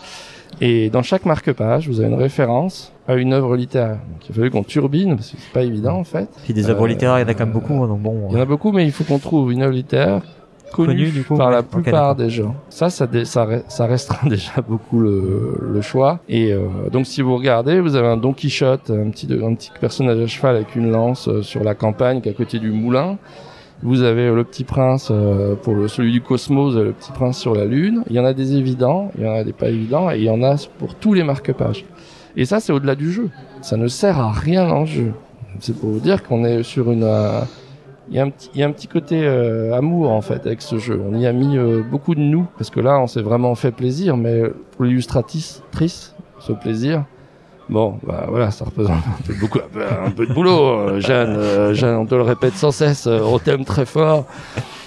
[0.60, 3.98] Et dans chaque marque-page, vous avez une référence à une œuvre littéraire.
[4.10, 6.28] Donc, il a fallu qu'on turbine parce que c'est pas évident en fait.
[6.44, 8.28] Puis des œuvres Euh, littéraires, il y en a quand même beaucoup, hein, donc bon.
[8.30, 10.22] Il y en a beaucoup, mais il faut qu'on trouve une œuvre littéraire
[10.72, 11.54] connue Connue, du coup, par ouais.
[11.54, 12.54] la plupart des gens.
[12.70, 16.18] Ça, ça, ça, ça restreint déjà beaucoup le, le choix.
[16.28, 19.70] Et euh, donc, si vous regardez, vous avez un Don Quichotte, un petit, un petit
[19.80, 22.72] personnage à cheval avec une lance euh, sur la campagne, qui est à côté du
[22.72, 23.16] moulin.
[23.82, 27.54] Vous avez le Petit Prince euh, pour le, celui du Cosmos, le Petit Prince sur
[27.54, 28.02] la Lune.
[28.08, 30.24] Il y en a des évidents, il y en a des pas évidents, et il
[30.24, 31.84] y en a pour tous les marque-pages.
[32.36, 33.28] Et ça, c'est au-delà du jeu.
[33.62, 35.12] Ça ne sert à rien le jeu.
[35.60, 37.04] C'est pour vous dire qu'on est sur une.
[37.04, 37.40] euh,
[38.08, 40.46] il y a un petit, il y a un petit côté euh, amour en fait
[40.46, 41.00] avec ce jeu.
[41.04, 43.72] On y a mis euh, beaucoup de nous parce que là, on s'est vraiment fait
[43.72, 45.62] plaisir, mais pour l'illustratrice,
[46.38, 47.04] ce plaisir.
[47.68, 50.68] Bon, bah voilà, ça représente un peu, beaucoup, un peu, un peu de boulot.
[50.78, 54.24] euh, Jeanne, euh, Jeanne, on te le répète sans cesse, euh, on t'aime très fort.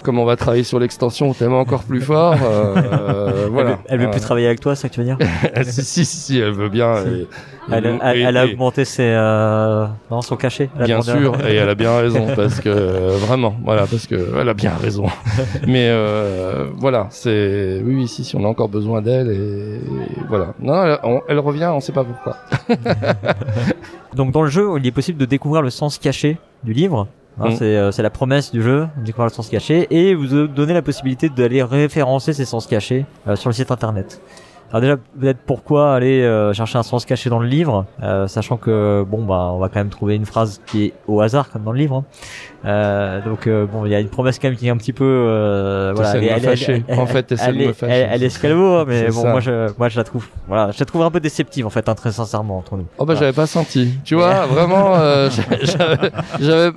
[0.02, 2.36] Comme on va travailler sur l'extension, on t'aime encore plus fort.
[2.42, 3.70] euh, euh, Elle, voilà.
[3.72, 5.18] veut, elle veut plus travailler avec toi, c'est ça que tu veux dire?
[5.64, 7.06] Si, si, si, elle veut bien.
[7.06, 7.28] et-
[7.72, 10.70] elle, et- elle- elle a augmenté ses, euh, non, son cachet.
[10.86, 12.70] Bien sûr, et elle a bien raison parce que
[13.18, 15.06] vraiment, voilà, parce que elle a bien raison.
[15.68, 19.82] Mais euh, voilà, c'est oui, oui, si, si, on a encore besoin d'elle et,
[20.30, 20.54] voilà.
[20.62, 22.38] Non, elle, on- revient, on sait pas pourquoi.
[24.16, 27.00] Donc dans le jeu, il est possible de découvrir le sens caché du livre.
[27.00, 27.08] Hein,
[27.40, 27.56] Mm.
[27.58, 30.48] C'est euh, c'est la promesse du jeu, de découvrir le sens caché, et vous euh,
[30.48, 34.22] donnez la possibilité d'aller référencer ces sens cachés euh, sur le site internet.
[34.72, 38.58] Alors déjà, peut-être pourquoi aller euh, chercher un sens caché dans le livre, euh, sachant
[38.58, 41.64] que bon bah on va quand même trouver une phrase qui est au hasard comme
[41.64, 41.96] dans le livre.
[41.96, 42.06] hein.
[42.66, 44.92] Euh, donc euh, bon, il y a une promesse quand même qui est un petit
[44.92, 46.12] peu euh, voilà.
[46.14, 46.84] T'essaies de me fâcher.
[46.90, 47.76] En fait, elle, est-.
[47.84, 49.32] Elle, elle est ce qu'elle vaut, hein, mais bon ça.
[49.32, 51.88] moi je moi je la trouve voilà, je la trouve un peu déceptive en fait,
[51.88, 52.86] hein, très sincèrement entre nous.
[52.98, 53.94] Oh bah j'avais pas senti.
[54.04, 55.30] Tu vois, vraiment, euh,
[55.62, 56.12] j'avais,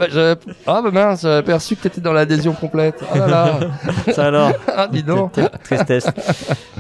[0.08, 3.02] j'avais, ah bah mince, j'avais perçu que t'étais dans l'adhésion complète.
[3.12, 3.60] Ah là là,
[4.12, 4.52] Ça alors.
[4.68, 5.32] ah dis donc.
[5.32, 6.06] Quelle tristesse.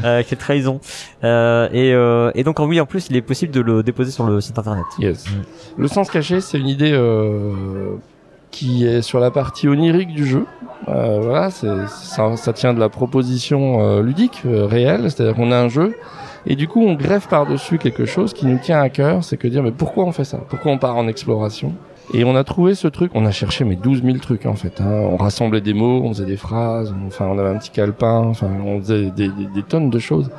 [0.02, 0.80] Quelle trahison.
[1.24, 4.10] Euh, et, euh, et donc, en oui, en plus, il est possible de le déposer
[4.10, 4.84] sur le site internet.
[4.98, 5.26] Yes.
[5.26, 5.32] Mm.
[5.82, 7.52] Le sens caché, c'est une idée euh,
[8.50, 10.44] qui est sur la partie onirique du jeu.
[10.88, 15.52] Euh, voilà, c'est, ça, ça tient de la proposition euh, ludique, euh, réelle, c'est-à-dire qu'on
[15.52, 15.94] a un jeu,
[16.44, 19.46] et du coup on greffe par-dessus quelque chose qui nous tient à cœur, c'est que
[19.46, 20.38] dire, mais pourquoi on fait ça?
[20.48, 21.72] Pourquoi on part en exploration?
[22.14, 24.80] Et on a trouvé ce truc, on a cherché mais 12 000 trucs en fait.
[24.80, 24.90] Hein.
[24.90, 28.18] On rassemblait des mots, on faisait des phrases, on- enfin on avait un petit calepin,
[28.26, 30.30] enfin on faisait des, des- des tonnes de choses.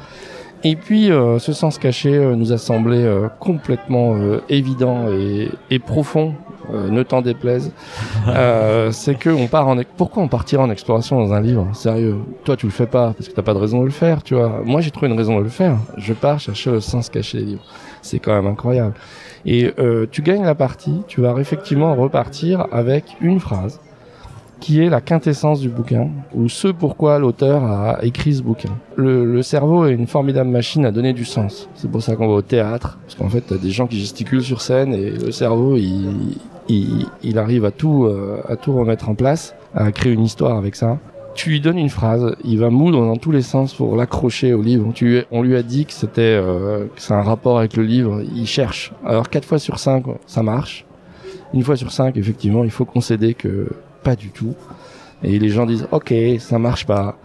[0.63, 5.49] Et puis euh, ce sens caché euh, nous a semblé euh, complètement euh, évident et,
[5.69, 6.35] et profond,
[6.73, 7.71] euh, ne t'en déplaise.
[8.25, 11.67] Euh, c'est que on part en pourquoi on partira en exploration dans un livre?
[11.73, 14.23] Sérieux, toi tu le fais pas parce que t'as pas de raison de le faire,
[14.23, 14.61] tu vois.
[14.63, 15.75] Moi j'ai trouvé une raison de le faire.
[15.97, 17.63] Je pars chercher le sens caché des livres.
[18.01, 18.93] C'est quand même incroyable.
[19.45, 23.81] Et euh, tu gagnes la partie, tu vas effectivement repartir avec une phrase
[24.63, 28.69] qui est la quintessence du bouquin, ou ce pourquoi l'auteur a écrit ce bouquin.
[28.95, 31.67] Le, le cerveau est une formidable machine à donner du sens.
[31.75, 34.41] C'est pour ça qu'on va au théâtre, parce qu'en fait, t'as des gens qui gesticulent
[34.41, 36.37] sur scène et le cerveau, il,
[36.69, 40.57] il, il arrive à tout, euh, à tout remettre en place, à créer une histoire
[40.57, 40.97] avec ça.
[41.35, 44.61] Tu lui donnes une phrase, il va moudre dans tous les sens pour l'accrocher au
[44.61, 44.93] livre.
[44.95, 48.21] Tu, on lui a dit que c'était, euh, c'est un rapport avec le livre.
[48.33, 48.93] Il cherche.
[49.05, 50.85] Alors quatre fois sur cinq, ça marche.
[51.53, 53.67] Une fois sur cinq, effectivement, il faut concéder que
[54.03, 54.55] pas du tout.
[55.23, 57.17] Et les gens disent, ok, ça marche pas.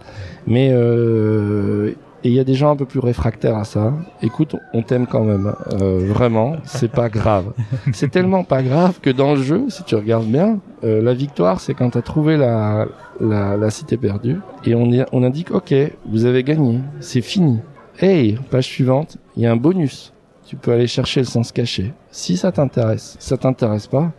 [0.47, 1.91] Mais euh,
[2.23, 3.93] Et il y a des gens un peu plus réfractaires à ça.
[4.21, 5.53] Écoute, on t'aime quand même.
[5.73, 7.53] Euh, vraiment, c'est pas grave.
[7.93, 11.59] C'est tellement pas grave que dans le jeu, si tu regardes bien, euh, la victoire,
[11.59, 12.87] c'est quand tu as trouvé la,
[13.19, 14.39] la, la, cité perdue.
[14.65, 15.73] Et on, on indique, OK,
[16.05, 16.79] vous avez gagné.
[16.99, 17.59] C'est fini.
[17.99, 20.13] Hey, page suivante, il y a un bonus.
[20.45, 21.93] Tu peux aller chercher le sens caché.
[22.11, 24.11] Si ça t'intéresse, ça t'intéresse pas,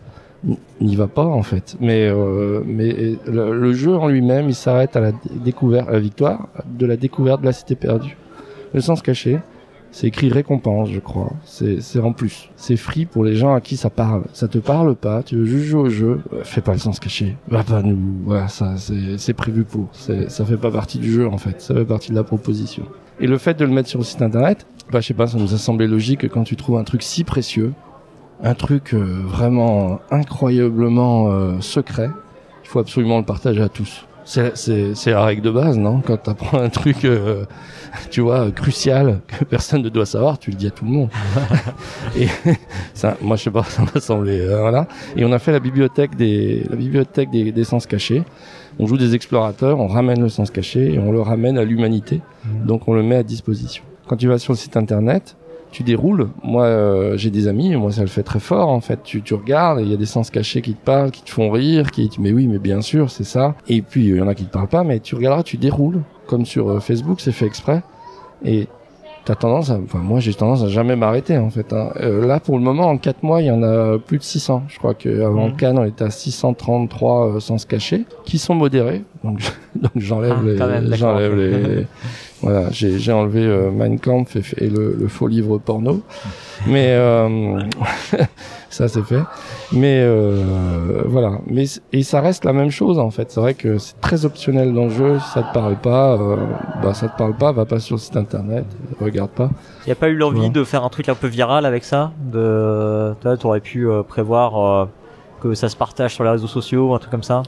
[0.80, 1.76] n'y va pas en fait.
[1.80, 6.48] Mais euh, mais le, jeu en lui-même, il s'arrête à la découverte, à la victoire
[6.66, 8.16] de la découverte de la cité perdue.
[8.72, 9.40] Le sens caché,
[9.90, 11.32] c'est écrit récompense, je crois.
[11.44, 12.48] C'est c'est en plus.
[12.56, 14.22] C'est free pour les gens à qui ça parle.
[14.32, 17.36] Ça te parle pas, tu veux juste jouer au jeu, fais pas le sens caché.
[17.48, 17.98] Va pas nous.
[18.24, 19.88] Voilà, ça c'est c'est prévu pour.
[19.92, 21.60] Ça fait pas partie du jeu en fait.
[21.60, 22.84] Ça fait partie de la proposition.
[23.22, 25.36] Et le fait de le mettre sur le site internet, bah je sais pas, ça
[25.36, 27.74] nous a semblé logique que quand tu trouves un truc si précieux,
[28.42, 32.10] un truc euh, vraiment incroyablement euh, secret.
[32.64, 34.06] Il faut absolument le partager à tous.
[34.24, 36.02] C'est la règle de base, non?
[36.06, 37.44] Quand tu apprends un truc, euh,
[38.10, 41.08] tu vois, crucial que personne ne doit savoir, tu le dis à tout le monde.
[42.16, 42.28] et
[42.94, 44.86] ça, moi, je sais pas, ça m'a semblé, voilà.
[45.16, 48.22] Et on a fait la bibliothèque des, la bibliothèque des, des, sens cachés.
[48.78, 52.20] On joue des explorateurs, on ramène le sens caché et on le ramène à l'humanité.
[52.44, 52.66] Mmh.
[52.66, 53.82] Donc, on le met à disposition.
[54.06, 55.36] Quand tu vas sur le site internet,
[55.70, 56.28] tu déroules.
[56.42, 59.00] Moi, euh, j'ai des amis, moi ça le fait très fort en fait.
[59.02, 61.50] Tu, tu regardes, il y a des sens cachés qui te parlent, qui te font
[61.50, 63.54] rire, qui mais oui, mais bien sûr, c'est ça.
[63.68, 66.02] Et puis il y en a qui te parlent pas, mais tu regarderas, tu déroules,
[66.26, 67.82] comme sur euh, Facebook, c'est fait exprès.
[68.44, 68.68] Et
[69.30, 71.72] t'as tendance à, enfin moi j'ai tendance à jamais m'arrêter en fait.
[71.72, 71.90] Hein.
[72.00, 74.64] Euh, là pour le moment, en 4 mois, il y en a plus de 600.
[74.66, 75.56] Je crois qu'avant mmh.
[75.56, 79.04] Cannes, on était à 633 euh, sens cachés, qui sont modérés.
[79.22, 79.38] Donc,
[79.76, 81.86] donc j'enlève ah, les, j'enlève les
[82.42, 86.02] voilà, j'ai enlevé euh, Mein Kampf et, et le, le, faux livre porno.
[86.66, 87.60] Mais euh,
[88.70, 89.22] ça c'est fait.
[89.72, 91.38] Mais euh, voilà.
[91.46, 93.30] Mais et ça reste la même chose en fait.
[93.30, 95.18] C'est vrai que c'est très optionnel dans le jeu.
[95.18, 96.36] Si ça te parle pas, euh,
[96.82, 97.52] bah ça te parle pas.
[97.52, 98.64] Va pas sur le site internet.
[99.00, 99.50] Regarde pas.
[99.86, 102.12] Y a pas eu l'envie de faire un truc un peu viral avec ça?
[102.32, 104.86] De, tu aurais pu euh, prévoir euh,
[105.42, 107.42] que ça se partage sur les réseaux sociaux, un truc comme ça?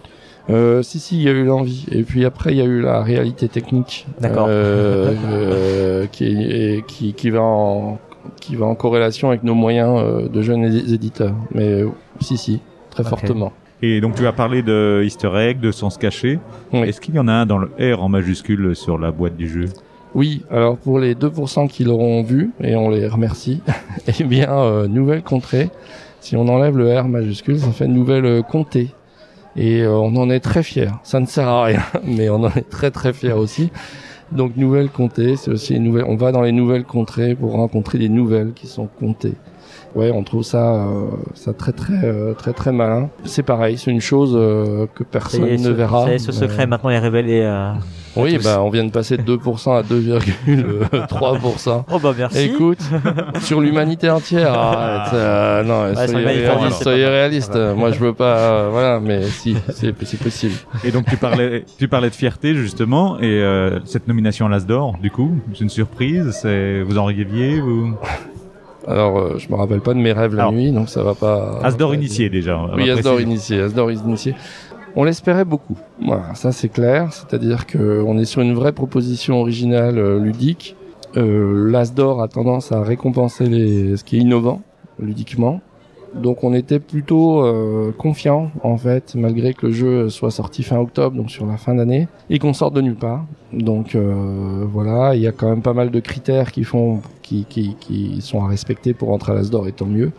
[0.50, 1.86] Euh, si si, il y a eu l'envie.
[1.90, 7.30] Et puis après, il y a eu la réalité technique, euh, euh, qui, qui qui
[7.30, 7.98] va en
[8.40, 11.34] qui va en corrélation avec nos moyens euh, de jeunes éditeurs.
[11.52, 11.84] Mais
[12.20, 13.10] si si, très okay.
[13.10, 13.52] fortement.
[13.82, 16.38] Et donc tu as parlé de Easter egg, de sens caché.
[16.72, 16.80] Oui.
[16.80, 19.48] Est-ce qu'il y en a un dans le R en majuscule sur la boîte du
[19.48, 19.66] jeu?
[20.14, 23.62] Oui, alors pour les 2% qui l'auront vu, et on les remercie,
[24.20, 25.70] eh bien, euh, nouvelle contrée.
[26.20, 28.90] Si on enlève le R majuscule, ça fait nouvelle euh, comté
[29.56, 30.90] et euh, on en est très fiers.
[31.02, 33.70] Ça ne sert à rien, mais on en est très très fiers aussi.
[34.34, 36.04] Donc nouvelle comté, c'est aussi une nouvelle.
[36.08, 39.34] On va dans les nouvelles contrées pour rencontrer des nouvelles qui sont comptées.
[39.94, 43.10] Ouais, on trouve ça, euh, ça très très euh, très très malin.
[43.24, 46.06] C'est pareil, c'est une chose euh, que personne ne ce, verra.
[46.06, 47.42] C'est ce secret maintenant est révélé.
[48.16, 51.84] Euh, oui, bah on vient de passer de 2% à 2,3%.
[51.90, 52.40] oh bah merci.
[52.40, 52.80] Écoute,
[53.40, 54.52] sur l'humanité entière.
[54.52, 57.58] Arrête, euh, non, ouais, soyez, réaliste, soyez réaliste.
[57.76, 60.54] Moi je veux pas, voilà, mais si, c'est possible.
[60.84, 63.42] Et donc tu parlais, tu parlais de fierté justement, et
[63.84, 66.30] cette nomination à l'As d'or, du coup, c'est une surprise.
[66.32, 67.94] C'est vous en rêviez vous?
[68.86, 71.14] Alors, euh, je me rappelle pas de mes rêves la Alors, nuit, donc ça va
[71.14, 71.60] pas.
[71.62, 72.60] Asdor initié déjà.
[72.74, 74.34] Oui, Asdor initié, Asdor initié.
[74.94, 75.78] On l'espérait beaucoup.
[76.04, 77.12] Voilà, ça c'est clair.
[77.12, 80.76] C'est-à-dire que on est sur une vraie proposition originale euh, ludique.
[81.16, 83.96] Euh, L'Asdor a tendance à récompenser les...
[83.96, 84.62] ce qui est innovant
[84.98, 85.60] ludiquement.
[86.14, 90.76] Donc on était plutôt euh, confiant en fait, malgré que le jeu soit sorti fin
[90.78, 93.24] octobre, donc sur la fin d'année, et qu'on sorte de nulle part.
[93.54, 97.46] Donc euh, voilà, il y a quand même pas mal de critères qui font, qui,
[97.48, 100.12] qui, qui sont à respecter pour entrer à l'Asdor, et tant mieux.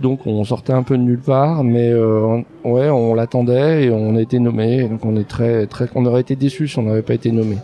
[0.00, 4.16] Donc on sortait un peu de nulle part, mais euh, ouais, on l'attendait et on
[4.16, 4.88] a été nommé.
[4.88, 7.56] Donc on est très, très, on aurait été déçu si on n'avait pas été nommé.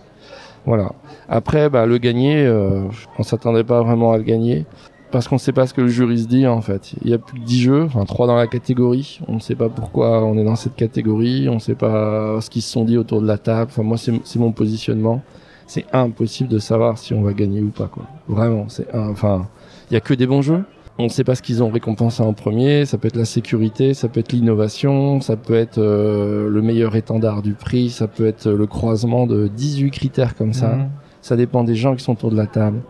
[0.66, 0.92] Voilà.
[1.28, 2.82] Après, bah, le gagner, euh,
[3.18, 4.66] on s'attendait pas vraiment à le gagner
[5.12, 6.92] parce qu'on ne sait pas ce que le jury se dit en fait.
[7.02, 9.20] Il y a plus de 10 jeux, enfin 3 dans la catégorie.
[9.28, 12.50] On ne sait pas pourquoi on est dans cette catégorie, on ne sait pas ce
[12.50, 13.70] qu'ils se sont dit autour de la table.
[13.70, 15.22] Enfin moi c'est mon positionnement.
[15.68, 18.04] C'est impossible de savoir si on va gagner ou pas quoi.
[18.28, 19.46] Vraiment, c'est enfin
[19.90, 20.64] il y a que des bons jeux.
[20.98, 22.86] On ne sait pas ce qu'ils ont récompensé en premier.
[22.86, 26.96] Ça peut être la sécurité, ça peut être l'innovation, ça peut être euh, le meilleur
[26.96, 30.68] étendard du prix, ça peut être le croisement de 18 critères comme ça.
[30.68, 30.90] Mmh.
[31.20, 32.80] Ça dépend des gens qui sont autour de la table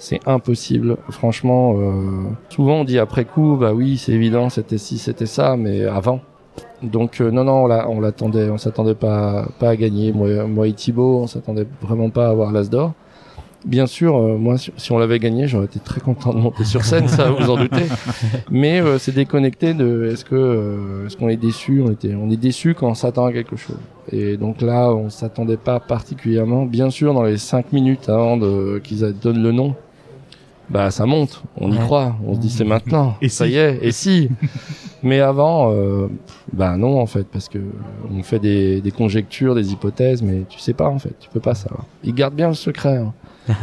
[0.00, 0.96] c'est impossible.
[1.10, 5.56] Franchement, euh, souvent on dit après coup, bah oui, c'est évident, c'était ci, c'était ça,
[5.56, 6.20] mais avant.
[6.82, 10.12] Donc euh, non, non, on l'attendait, on s'attendait pas, pas à gagner.
[10.12, 12.94] Moi, moi et Thibaut, on s'attendait vraiment pas à avoir l'As d'or.
[13.64, 16.82] Bien sûr, euh, moi, si, on l'avait gagné, j'aurais été très content de monter sur
[16.82, 17.84] scène, ça vous en doutez.
[18.50, 22.30] Mais euh, c'est déconnecté de est-ce que euh, est-ce qu'on est déçu On était, on
[22.30, 23.76] est déçu quand on s'attend à quelque chose.
[24.12, 26.64] Et donc là, on s'attendait pas particulièrement.
[26.64, 29.74] Bien sûr, dans les cinq minutes avant de qu'ils donnent le nom,
[30.70, 33.16] bah ça monte, on y croit, on se dit c'est maintenant.
[33.20, 34.30] Et ça si y est, et si?
[35.02, 35.72] Mais avant,
[36.52, 37.58] bah non en fait, parce que
[38.10, 41.40] on fait des, des conjectures, des hypothèses, mais tu sais pas en fait, tu peux
[41.40, 41.84] pas savoir.
[42.04, 42.96] Ils gardent bien le secret.
[42.96, 43.14] hein.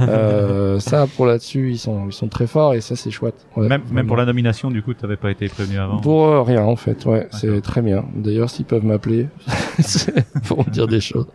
[0.01, 3.45] Euh, ça, pour là-dessus, ils sont, ils sont très forts et ça, c'est chouette.
[3.55, 5.99] Ouais, même, même pour la nomination, du coup, tu n'avais pas été prévenu avant.
[5.99, 8.05] Pour euh, rien en fait, ouais, c'est très bien.
[8.15, 9.27] D'ailleurs, s'ils peuvent m'appeler
[10.47, 11.27] pour me dire des choses.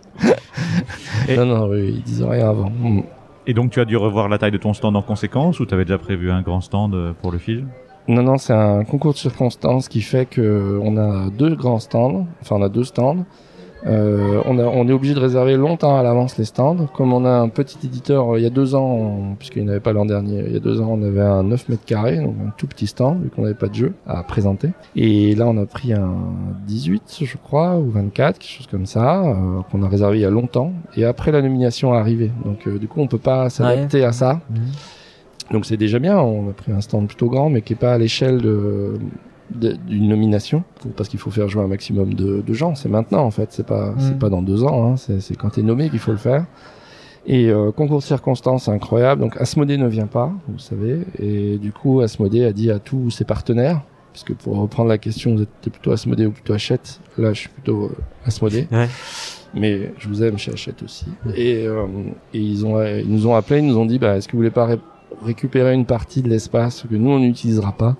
[1.29, 2.71] Et- Non, non, oui, ils disent rien avant.
[2.71, 3.03] Mm.
[3.47, 5.75] Et donc, tu as dû revoir la taille de ton stand en conséquence ou tu
[5.75, 7.69] avais déjà prévu un grand stand euh, pour le film?
[8.09, 12.27] Non, non, c'est un concours de circonstances qui fait que on a deux grands stands,
[12.41, 13.25] enfin on a deux stands.
[13.87, 16.87] Euh, on, a, on est obligé de réserver longtemps à l'avance les stands.
[16.95, 19.93] Comme on a un petit éditeur, euh, il y a deux ans, puisqu'il n'avait pas
[19.93, 22.51] l'an dernier, il y a deux ans, on avait un 9 mètres carrés, donc un
[22.57, 24.69] tout petit stand, vu qu'on n'avait pas de jeu à présenter.
[24.95, 26.15] Et là, on a pris un
[26.67, 29.35] 18, je crois, ou 24, quelque chose comme ça, euh,
[29.71, 30.73] qu'on a réservé il y a longtemps.
[30.97, 32.31] Et après, la nomination est arrivée.
[32.45, 34.41] Donc, euh, du coup, on peut pas s'adapter à ça.
[34.51, 34.57] Mhm.
[35.51, 37.93] Donc c'est déjà bien, on a pris un stand plutôt grand, mais qui est pas
[37.93, 38.95] à l'échelle de-
[39.55, 40.65] d'une nomination
[40.97, 43.67] parce qu'il faut faire jouer un maximum de, de gens c'est maintenant en fait c'est
[43.67, 44.19] pas c'est Mm.
[44.19, 44.97] pas dans deux ans hein.
[44.97, 46.47] c'est quand t'es nommé qu'il faut le faire
[47.27, 51.73] et euh, concours de circonstances incroyable donc Asmodée ne vient pas vous savez et du
[51.73, 53.81] coup Asmodée a dit à tous ses partenaires
[54.13, 57.41] parce que pour reprendre la question vous êtes plutôt Asmodée ou plutôt Hachette là je
[57.41, 58.89] suis plutôt euh, Asmodée Ouais.
[59.55, 61.05] mais je vous aime chez Hachette aussi.
[61.37, 61.87] Et, euh,
[62.35, 64.39] et ils, ont, ils nous ont appelé, ils nous ont dit, bah, est-ce que vous
[64.39, 64.79] voulez pas ré-
[65.23, 67.97] récupérer une partie de l'espace que nous, on n'utilisera pas?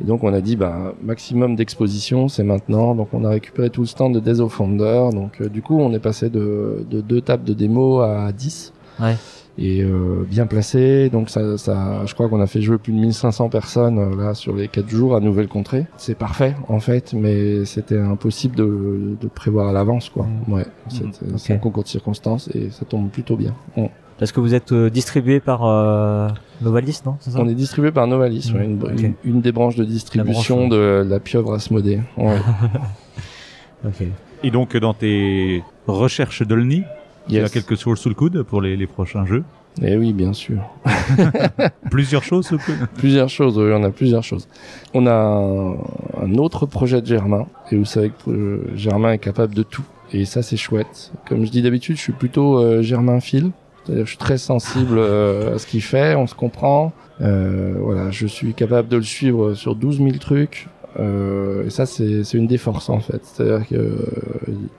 [0.00, 2.94] Et donc, on a dit, bah, maximum d'exposition, c'est maintenant.
[2.94, 5.08] Donc, on a récupéré tout le stand de Days of Wonder.
[5.12, 8.72] Donc, euh, du coup, on est passé de, de deux tables de démo à 10.
[9.00, 9.16] Ouais.
[9.60, 12.98] Et euh, bien placé, donc ça, ça, je crois qu'on a fait jouer plus de
[12.98, 15.86] 1500 personnes euh, là sur les quatre jours à Nouvelle-Contrée.
[15.96, 20.26] C'est parfait en fait, mais c'était impossible de, de prévoir à l'avance quoi.
[20.46, 20.52] Mm.
[20.52, 21.06] Ouais, c'est
[21.38, 23.52] c'est un concours de circonstances et ça tombe plutôt bien.
[23.76, 26.28] On, Est-ce que vous êtes euh, distribué par euh,
[26.60, 27.30] Novalis, non ça?
[27.36, 31.20] On est distribué par Novalis, ouais, une, une des branches de distribution branche, de la
[31.20, 32.00] pieuvre Asmodée.
[32.16, 32.38] Ouais.
[33.84, 34.02] Ok.
[34.42, 36.82] Et donc, dans tes recherches de l'NI,
[37.28, 37.50] tu as Yes.
[37.52, 39.44] quelque chose sous le coude pour les, les prochains jeux?
[39.82, 40.58] Eh oui, bien sûr.
[41.90, 42.88] Plusieurs choses sous le coude?
[42.96, 44.48] Plusieurs choses, oui, on a plusieurs choses.
[44.94, 45.74] On a un,
[46.24, 49.84] un autre projet de Germain, et vous savez que euh, Germain est capable de tout,
[50.12, 51.12] et ça c'est chouette.
[51.28, 53.50] Comme je dis d'habitude, je suis plutôt euh, Germain Phil,
[53.88, 56.92] je suis très sensible euh, à ce qu'il fait, on se comprend.
[57.20, 60.68] Euh, voilà, je suis capable de le suivre sur 12 000 trucs.
[60.98, 63.20] Euh, et ça, c'est une des forces en fait.
[63.24, 64.06] C'est-à-dire que euh,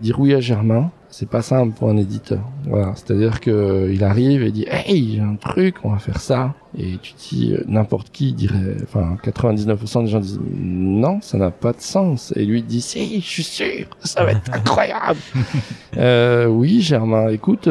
[0.02, 2.40] dire oui à Germain, c'est pas simple pour un éditeur.
[2.66, 6.20] Voilà, c'est-à-dire que euh, il arrive et dit hey, j'ai un truc, on va faire
[6.20, 6.54] ça.
[6.78, 11.52] Et tu dis euh, n'importe qui dirait, enfin 99% des gens disent non, ça n'a
[11.52, 12.32] pas de sens.
[12.36, 15.20] Et lui dit si, je suis sûr, ça va être incroyable.
[15.98, 17.68] euh, oui, Germain, écoute,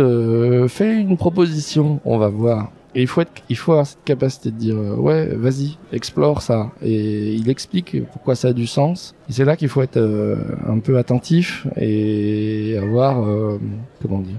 [0.68, 2.70] fais une proposition, on va voir.
[2.94, 6.40] Et il faut être, il faut avoir cette capacité de dire euh, ouais, vas-y, explore
[6.40, 6.70] ça.
[6.82, 9.14] Et il explique pourquoi ça a du sens.
[9.28, 13.60] Et c'est là qu'il faut être euh, un peu attentif et avoir euh,
[14.00, 14.36] comment dire,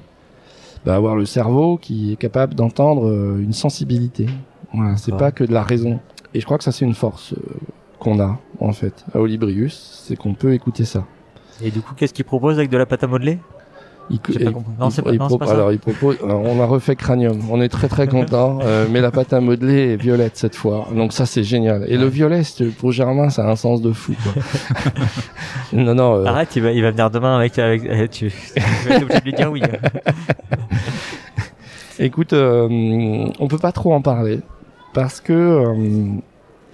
[0.83, 4.25] bah, avoir le cerveau qui est capable d'entendre euh, une sensibilité.
[4.73, 5.27] Voilà, c'est D'accord.
[5.27, 5.99] pas que de la raison.
[6.33, 7.37] Et je crois que ça c'est une force euh,
[7.99, 11.05] qu'on a en fait à Olibrius, c'est qu'on peut écouter ça.
[11.61, 13.37] Et du coup, qu'est-ce qu'il propose avec de la pâte à modeler?
[14.11, 14.71] Il, pas compris.
[14.79, 15.51] Non, c'est pas- non, ça.
[15.53, 16.17] alors il propose.
[16.23, 17.39] alors, on a refait Cranium.
[17.51, 18.59] On est très très content.
[18.63, 20.87] euh, mais la pâte à modeler est violette cette fois.
[20.95, 21.85] Donc ça c'est génial.
[21.87, 22.41] Et le violet
[22.79, 24.13] pour Germain ça a un sens de fou.
[24.23, 24.41] Quoi.
[25.73, 26.15] non non.
[26.15, 27.59] euh, Arrête, il va, il va venir demain avec.
[27.59, 29.61] avec eh, tu, tu vas être obligé de lui dire oui.
[31.99, 34.39] Écoute, euh, on peut pas trop en parler
[34.93, 35.75] parce que euh,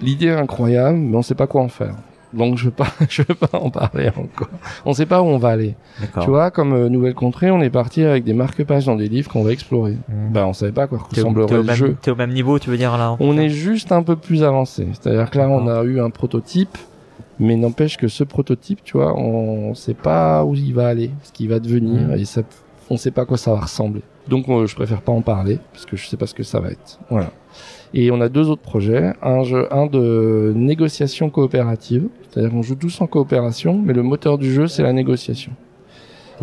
[0.02, 1.96] l'idée est incroyable, mais on sait pas quoi en faire.
[2.36, 4.50] Donc je veux pas, je veux pas en parler encore.
[4.86, 5.76] On sait pas où on va aller.
[6.22, 9.32] Tu vois, comme euh, Nouvelle Contrée, on est parti avec des marque-pages dans des livres
[9.32, 9.98] qu'on va explorer.
[10.10, 10.32] Mhm.
[10.32, 11.96] Bah, on savait pas à quoi ressemblerait le même, jeu.
[12.02, 14.88] t'es au même niveau, tu veux dire là On est juste un peu plus avancé.
[14.94, 16.78] C'est-à-dire que là, on a eu un prototype,
[17.40, 21.32] mais n'empêche que ce prototype, tu vois, on sait pas où il va aller, ce
[21.32, 22.14] qu'il va devenir, Mhm.
[22.20, 22.42] et ça,
[22.90, 24.02] on sait pas à quoi ça va ressembler.
[24.28, 26.60] Donc, euh, je préfère pas en parler, parce que je sais pas ce que ça
[26.60, 27.00] va être.
[27.10, 27.32] Voilà.
[27.94, 29.14] Et on a deux autres projets.
[29.22, 32.08] Un jeu, un de négociation coopérative.
[32.30, 35.54] C'est-à-dire qu'on joue tous en coopération, mais le moteur du jeu, c'est la négociation.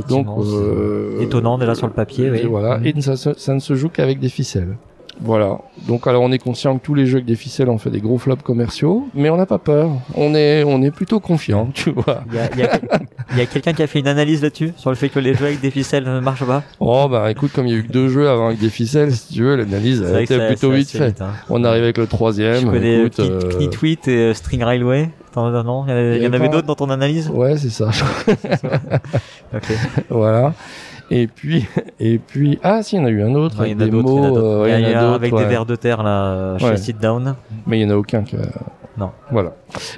[0.08, 2.26] Donc, euh, étonnant déjà sur le papier.
[2.26, 2.42] et Oui.
[2.44, 2.78] voilà.
[2.78, 2.86] Mhm.
[2.86, 4.76] Et ça, se- ça ne se joue qu'avec des ficelles.
[5.20, 5.58] Voilà.
[5.86, 8.00] Donc alors on est conscient que tous les jeux avec des ficelles ont fait des
[8.00, 9.90] gros flops commerciaux, mais on n'a pas peur.
[10.14, 12.24] On est on est plutôt confiant, tu vois.
[12.30, 12.56] Il y a,
[13.36, 15.46] y a- quelqu'un qui a fait une analyse là-dessus sur le fait que les jeux
[15.46, 16.62] avec des ficelles ne marchent pas?
[16.80, 19.12] Oh bah écoute, comme il y a eu que deux jeux avant avec des ficelles,
[19.12, 21.20] si tu veux, l'analyse a été plutôt vite faite.
[21.20, 21.30] hein.
[21.50, 22.60] On arrive avec le troisième.
[22.62, 25.10] Je connais écoute, euh, Knitweet et euh, String Railway.
[25.36, 27.30] Non, non, il y, en avait d'autres dans ton analyse?
[27.30, 27.88] Ouais, c'est ça.
[29.54, 29.62] Ok.
[30.10, 30.52] voilà.
[31.14, 31.66] Et puis,
[32.00, 33.96] et puis, ah si, il y en a eu un autre Ouais, il avec y
[33.96, 34.20] en a des mots.
[34.30, 34.42] d'autres.
[34.42, 35.42] euh, Il y a- ouais, il y a d'autres, avec ouais.
[35.42, 36.76] des vers de terre là chez.
[36.78, 37.34] Sit Down.
[37.66, 38.36] Mais il y en a aucun que.
[38.96, 39.10] Non.
[39.30, 39.54] Voilà.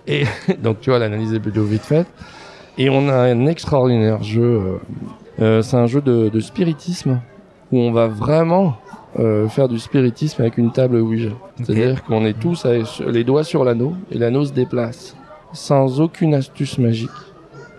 [0.06, 0.24] Et
[0.62, 2.06] donc tu vois, l'analyse est plutôt vite faite.
[2.78, 4.42] Et on a un extraordinaire jeu.
[4.42, 4.78] euh,
[5.40, 7.20] euh, c'est un jeu de, de spiritisme
[7.72, 8.76] où on va vraiment
[9.18, 11.30] euh, faire du spiritisme avec une table Ouija.
[11.58, 15.16] C'est-à-dire qu'on est tous avec les doigts sur l'anneau et l'anneau se déplace
[15.52, 17.10] sans aucune astuce magique.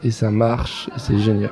[0.03, 1.51] Et ça marche et c'est génial.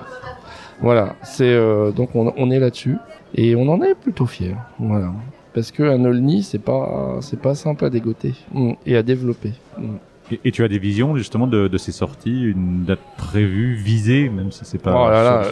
[0.82, 2.97] Voilà, c'est euh, donc on, on est là-dessus
[3.36, 4.55] et on en est plutôt fier.
[4.80, 5.11] Voilà,
[5.53, 8.71] parce que un Olni c'est pas c'est pas simple à dégoter Mm.
[8.86, 9.51] et à développer.
[9.78, 9.84] Mm.
[10.32, 14.30] Et, et tu as des visions justement de, de ces sorties, une date prévue, visée,
[14.30, 15.09] même si c'est pas Oh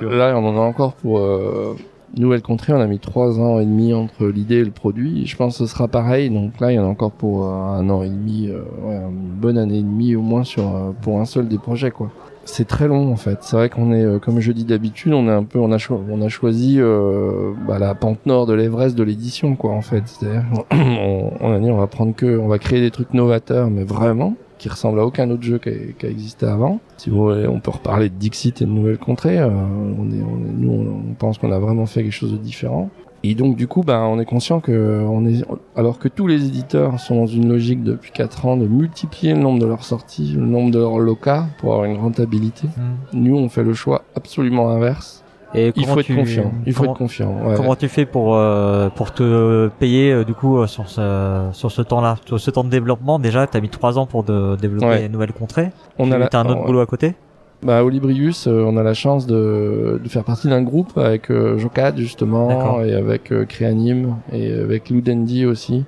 [0.10, 1.76] là on en a encore pour euh,
[2.18, 5.26] Nouvelle Contrée, on a mis trois ans et demi entre l'idée et le produit.
[5.28, 7.50] Je pense que ce sera pareil, donc là il y en a encore pour euh,
[7.52, 10.92] un an et demi, euh, ouais, une bonne année et demie au moins sur euh,
[11.02, 12.10] pour un seul des projets quoi.
[12.44, 13.38] C'est très long en fait.
[13.42, 15.78] C'est vrai qu'on est, euh, comme je dis d'habitude, on est un peu, on a,
[15.78, 19.82] cho- on a choisi euh, bah, la pente nord de l'Everest de l'édition quoi en
[19.82, 20.04] fait.
[20.06, 23.84] C'est-à-dire, on, a dit on va prendre que, on va créer des trucs novateurs, mais
[23.84, 26.80] vraiment qui ressemble à aucun autre jeu qui a, existé avant.
[26.98, 29.40] Si vous voulez, on peut reparler de Dixit et de Nouvelle Contrée.
[29.40, 32.38] Euh, on est, on est- nous, on pense qu'on a vraiment fait quelque chose de
[32.38, 32.90] différent.
[33.24, 35.44] Et donc, du coup, ben, on est conscient que, on est,
[35.76, 39.40] alors que tous les éditeurs sont dans une logique depuis 4 ans de multiplier le
[39.40, 42.68] nombre de leurs sorties, le nombre de leurs locas pour avoir une rentabilité.
[43.14, 45.24] Nous, on fait le choix absolument inverse.
[45.54, 46.52] Et Il faut être tu- confiant.
[46.66, 47.36] Il faut comment- être confiant.
[47.46, 47.56] ouais.
[47.58, 51.70] Comment tu fais pour euh, pour te payer euh, du coup euh, sur ce sur
[51.74, 53.20] ce temps-là, sur ce temps de développement?
[53.20, 55.06] Déjà, t'as mis trois ans pour de développer Ouais.
[55.08, 55.72] une nouvelle contrée.
[56.00, 56.66] On Tu- a la- un autre ouais.
[56.66, 57.16] boulot à côté?
[57.64, 61.60] Bah, Olibrius, euh, on a la chance de, de faire partie d'un groupe avec euh,
[61.60, 65.84] Jocad justement et avec euh, Créanim et avec Ludendi aussi.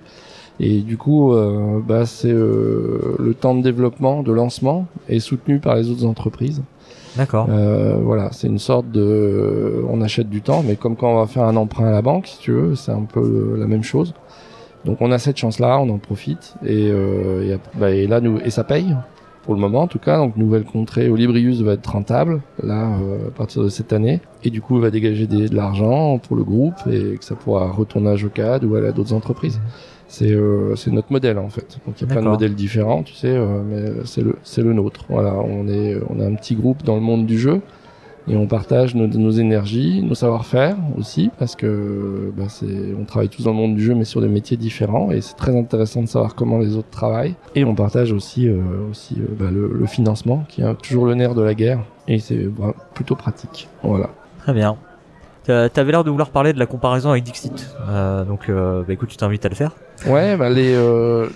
[0.59, 5.57] Et du coup, euh, bah, c'est euh, le temps de développement, de lancement est soutenu
[5.57, 6.61] par les autres entreprises.
[7.17, 7.47] D'accord.
[7.49, 11.27] Euh, voilà, c'est une sorte de, on achète du temps, mais comme quand on va
[11.27, 14.13] faire un emprunt à la banque, si tu veux, c'est un peu la même chose.
[14.85, 18.49] Donc on a cette chance-là, on en profite et, euh, bah, et là nous et
[18.49, 18.95] ça paye
[19.43, 20.17] pour le moment en tout cas.
[20.17, 24.49] Donc nouvelle contrée, Olibrius va être rentable là euh, à partir de cette année et
[24.49, 27.69] du coup il va dégager des- de l'argent pour le groupe et que ça pourra
[27.71, 29.59] retourner à Jocad ou aller à d'autres entreprises.
[30.07, 31.79] C'est euh, c'est notre modèle en fait.
[31.85, 34.61] Donc il y a plein de modèles différents, tu sais, euh, mais c'est le c'est
[34.61, 35.05] le nôtre.
[35.09, 37.61] Voilà, on est on a un petit groupe dans le monde du jeu
[38.27, 43.29] et on partage nos, nos énergies, nos savoir-faire aussi parce que bah, c'est on travaille
[43.29, 46.01] tous dans le monde du jeu mais sur des métiers différents et c'est très intéressant
[46.01, 49.67] de savoir comment les autres travaillent et on partage aussi euh, aussi euh, bah, le,
[49.73, 53.67] le financement qui est toujours le nerf de la guerre et c'est vra- plutôt pratique.
[53.83, 54.09] Voilà.
[54.39, 54.75] Très bien.
[55.45, 57.69] T'avais l'air de vouloir parler de la comparaison avec Dixit.
[57.89, 59.71] Euh, donc, euh, bah, écoute, je t'invite à le faire.
[60.07, 61.27] Ouais, bah les, euh,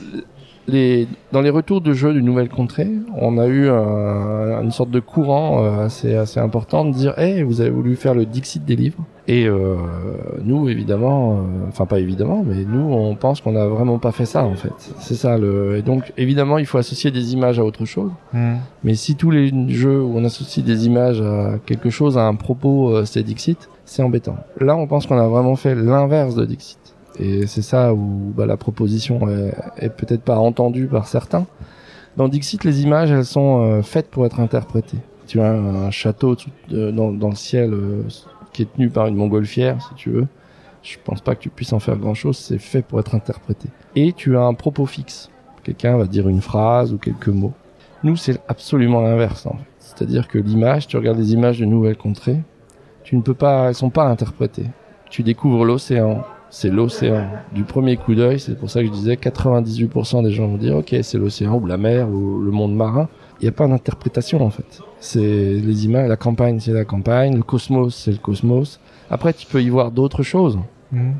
[0.67, 4.89] les, dans les retours de jeux du Nouvelle Contrée, on a eu un- une sorte
[4.91, 8.63] de courant euh, assez, assez important de dire Hey, vous avez voulu faire le Dixit
[8.65, 9.03] des livres.
[9.29, 9.75] Et euh,
[10.43, 14.25] nous, évidemment, euh, enfin pas évidemment, mais nous, on pense qu'on n'a vraiment pas fait
[14.25, 14.71] ça en fait.
[14.99, 15.75] C'est ça le.
[15.77, 18.11] Et donc, évidemment, il faut associer des images à autre chose.
[18.85, 22.35] Mais si tous les jeux où on associe des images à quelque chose, à un
[22.35, 24.37] propos, euh, c'est Dixit, c'est embêtant.
[24.61, 26.77] Là, on pense qu'on a vraiment fait l'inverse de Dixit.
[27.19, 29.27] Et c'est ça où bah, la proposition
[29.77, 31.45] est, peut-être pas entendue par certains.
[32.15, 34.97] Dans Dixit, les images, elles sont euh, faites pour être interprétées.
[35.27, 36.35] Tu as un château
[36.71, 38.03] euh, dans, dans le ciel euh,
[38.53, 40.27] qui est tenu par une montgolfière, si tu veux.
[40.83, 43.69] Je pense pas que tu puisses en faire grand-chose, c'est fait pour être interprété.
[43.95, 45.29] Et tu as un propos fixe.
[45.63, 47.53] Quelqu'un va dire une phrase ou quelques mots.
[48.03, 49.45] Nous, c'est absolument l'inverse.
[49.45, 49.65] en fait.
[49.79, 52.41] C'est-à-dire que l'image, tu regardes les images de nouvelles contrées,
[53.03, 54.67] tu ne peux pas, elles sont pas interprétées.
[55.09, 57.25] Tu découvres l'océan, c'est l'océan.
[57.53, 60.75] Du premier coup d'œil, c'est pour ça que je disais 98% des gens vont dire
[60.77, 63.09] ok, c'est l'océan ou la mer ou le monde marin.
[63.39, 64.79] Il n'y a pas d'interprétation en fait.
[64.99, 68.79] C'est les images, la campagne, c'est la campagne, le cosmos, c'est le cosmos.
[69.09, 70.57] Après, tu peux y voir d'autres choses.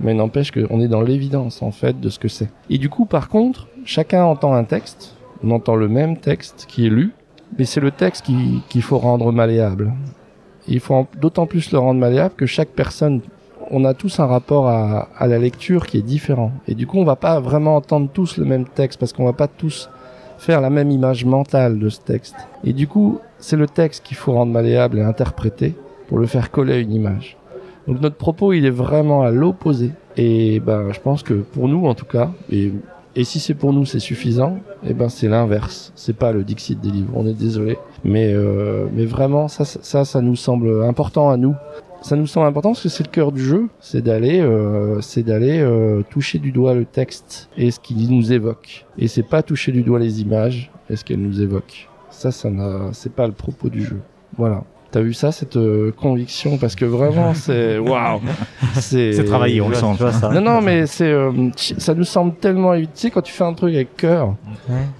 [0.02, 2.48] Mais n'empêche qu'on est dans l'évidence en fait de ce que c'est.
[2.70, 6.86] Et du coup, par contre, chacun entend un texte, on entend le même texte qui
[6.88, 7.12] est lu,
[7.60, 9.94] mais c'est le texte qui- qu'il faut rendre malléable.
[10.70, 13.20] Et il faut d'autant plus le rendre malléable que chaque personne,
[13.72, 16.52] on a tous un rapport à, la lecture qui est différent.
[16.68, 19.34] Et du coup, on va pas vraiment entendre tous le même texte parce qu'on va
[19.34, 19.90] pas tous
[20.38, 22.36] faire la même image mentale de ce texte.
[22.64, 25.76] Et du coup, c'est le texte qu'il faut rendre malléable et interpréter
[26.08, 27.38] pour le faire coller à une image.
[27.88, 29.92] Donc notre propos, il est vraiment à l'opposé.
[30.18, 32.72] Et ben, je pense que pour nous, en tout cas, et,
[33.24, 34.58] si c'est pour nous, c'est suffisant.
[34.86, 35.92] Et ben, c'est l'inverse.
[35.96, 37.14] C'est pas le Dixit des livres.
[37.16, 41.56] On est désolé, mais euh, mais vraiment, ça, ça nous semble important à nous.
[42.02, 45.24] Ça nous semble important parce que c'est le cœur du jeu, c'est d'aller, euh, c'est
[45.24, 48.86] d'aller euh, toucher du doigt le texte et ce qu'il nous évoque.
[48.98, 51.90] Et c'est pas toucher du doigt les images et ce qu'elles nous évoquent.
[52.10, 54.00] Ça, ça n'a, c'est pas le propos du jeu.
[54.38, 54.64] Voilà.
[54.92, 56.58] T'as vu ça, cette euh, conviction?
[56.58, 58.22] Parce que vraiment, c'est waouh,
[58.76, 59.82] c'est travaillé, on le sent.
[59.82, 60.30] vois, tu vois, ça.
[60.30, 62.92] non, non, mais c'est, euh, ça nous semble tellement évident.
[62.96, 64.36] Tu sais, quand tu fais un truc avec cœur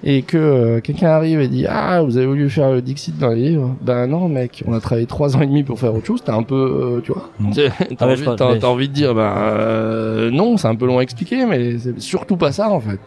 [0.04, 3.30] et que euh, quelqu'un arrive et dit ah vous avez voulu faire le Dixit dans
[3.30, 6.06] les livres, ben non mec, on a travaillé trois ans et demi pour faire autre
[6.06, 6.22] chose.
[6.24, 7.52] T'as un peu, euh, tu vois, Mm.
[7.54, 7.62] t'as
[8.00, 8.22] Ah envie,
[8.58, 11.98] mais- envie de dire ben euh, non, c'est un peu long à expliquer, mais c'est
[12.00, 12.98] surtout pas ça en fait.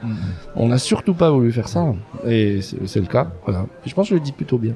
[0.55, 1.85] On n'a surtout pas voulu faire ça
[2.27, 3.27] et c'est c'est le cas.
[3.45, 3.65] Voilà.
[3.85, 4.73] Et je pense que je le dis plutôt bien.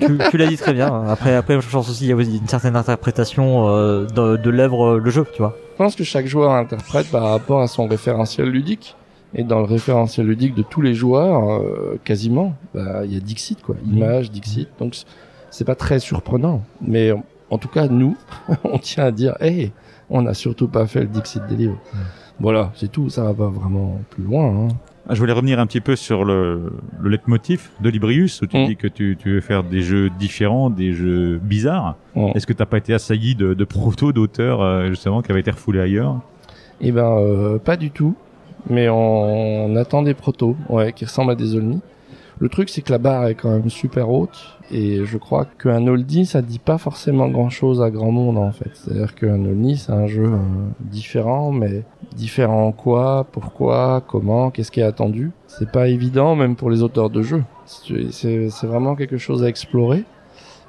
[0.00, 1.04] Tu, tu l'as dit très bien.
[1.08, 4.50] Après, après, je pense aussi qu'il y a aussi une certaine interprétation euh, de, de
[4.50, 5.56] l'œuvre, le jeu, tu vois.
[5.72, 8.96] Je pense que chaque joueur interprète par rapport à son référentiel ludique.
[9.36, 13.20] Et dans le référentiel ludique de tous les joueurs, euh, quasiment, bah, il y a
[13.20, 13.74] Dixit, quoi.
[13.84, 14.68] Image, Dixit.
[14.78, 14.96] Donc,
[15.50, 16.62] c'est pas très surprenant.
[16.80, 18.16] Mais en, en tout cas, nous,
[18.64, 19.72] on tient à dire, hey,
[20.08, 21.78] on n'a surtout pas fait le Dixit des livres.
[22.38, 23.10] Voilà, c'est tout.
[23.10, 24.46] Ça va pas vraiment plus loin.
[24.46, 24.68] Hein.
[25.08, 28.56] Ah, Je voulais revenir un petit peu sur le, le leitmotiv de Librius, où tu
[28.56, 28.66] Mm.
[28.66, 31.96] dis que tu, tu veux faire des jeux différents, des jeux bizarres.
[32.14, 32.28] Mm.
[32.34, 35.50] Est-ce que t'as pas été assailli de, de proto d'auteurs, euh, justement, qui avaient été
[35.50, 36.20] refoulés ailleurs?
[36.80, 38.14] Eh ben, euh, pas du tout.
[38.70, 41.80] Mais on, on attend des protos, ouais, qui ressemblent à des Olni.
[42.38, 44.58] Le truc, c'est que la barre est quand même super haute.
[44.70, 48.50] Et je crois qu'un oldie, ça dit pas forcément grand chose à grand monde, en
[48.50, 48.70] fait.
[48.74, 50.38] C'est-à-dire qu'un oldie, c'est un jeu euh,
[50.80, 55.30] différent, mais différent en quoi, pourquoi, comment, qu'est-ce qui est attendu.
[55.46, 57.44] C'est pas évident, même pour les auteurs de jeux.
[57.66, 60.04] C'est vraiment quelque chose à explorer.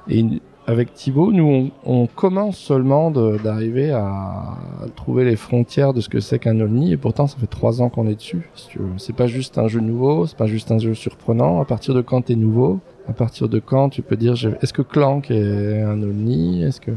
[0.08, 0.24] Et
[0.66, 4.56] avec Thibaut, nous, on, commence seulement d'arriver à,
[4.96, 7.88] trouver les frontières de ce que c'est qu'un ovni, et pourtant, ça fait trois ans
[7.88, 8.50] qu'on est dessus.
[8.56, 8.70] si.
[8.98, 11.60] C'est pas juste un jeu nouveau, c'est pas juste un jeu surprenant.
[11.60, 14.82] À partir de quand t'es nouveau, à partir de quand tu peux dire, est-ce que
[14.82, 16.64] Clank est un ovni?
[16.64, 16.92] Est-ce que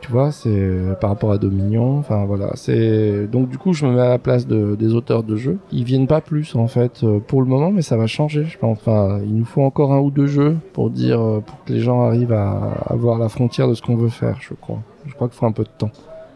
[0.00, 1.98] tu vois, c'est euh, par rapport à Dominion.
[1.98, 5.22] Enfin voilà, c'est donc du coup, je me mets à la place de, des auteurs
[5.22, 5.58] de jeux.
[5.72, 8.44] Ils viennent pas plus en fait euh, pour le moment, mais ça va changer.
[8.44, 8.78] Je pense.
[8.78, 11.80] Enfin, il nous faut encore un ou deux jeux pour dire, euh, pour que les
[11.80, 14.38] gens arrivent à avoir la frontière de ce qu'on veut faire.
[14.40, 14.78] Je crois.
[15.06, 15.90] Je crois qu'il faut un peu de temps.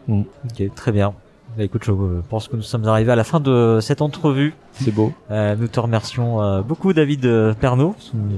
[0.07, 1.13] Ok, très bien.
[1.57, 1.91] Bah, écoute, je
[2.29, 4.53] pense que nous sommes arrivés à la fin de cette entrevue.
[4.73, 5.13] C'est beau.
[5.31, 7.95] Euh, nous te remercions euh, beaucoup, David Pernaud.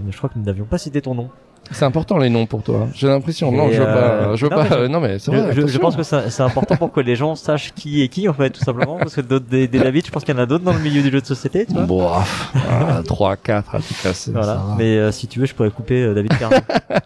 [0.09, 1.30] Je crois que nous n'avions pas cité ton nom.
[1.72, 2.88] C'est important les noms pour toi.
[2.93, 3.51] J'ai l'impression.
[3.51, 4.36] Non, je veux euh, pas.
[4.36, 4.63] Je veux non, pas.
[4.63, 5.53] mais je- euh, non mais c'est vrai.
[5.68, 8.49] je- pense que c'est important pour que les gens sachent qui est qui, en fait,
[8.51, 8.97] tout simplement.
[8.97, 10.80] Parce que d'autres, des, des David, je pense qu'il y en a d'autres dans le
[10.80, 11.84] milieu du jeu de société, tu vois.
[11.84, 14.32] Bon, ah, 3, 4 à tout casser.
[14.32, 14.61] Voilà.
[14.78, 16.57] Mais euh, si tu veux, je pourrais couper euh, David Pernaud.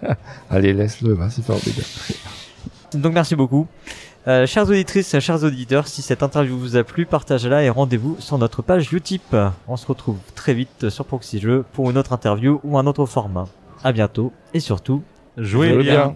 [0.49, 1.86] Allez, laisse-le, va, c'est formidable.
[2.93, 3.68] Donc merci beaucoup.
[4.28, 8.38] Euh, chères auditrices, chers auditeurs, si cette interview vous a plu, partagez-la et rendez-vous sur
[8.38, 9.36] notre page Utip.
[9.68, 13.05] On se retrouve très vite sur Proxy Jeux pour une autre interview ou un autre
[13.07, 13.47] format.
[13.84, 15.01] À bientôt et surtout,
[15.38, 16.07] Jouez Jouez bien.
[16.07, 16.15] bien.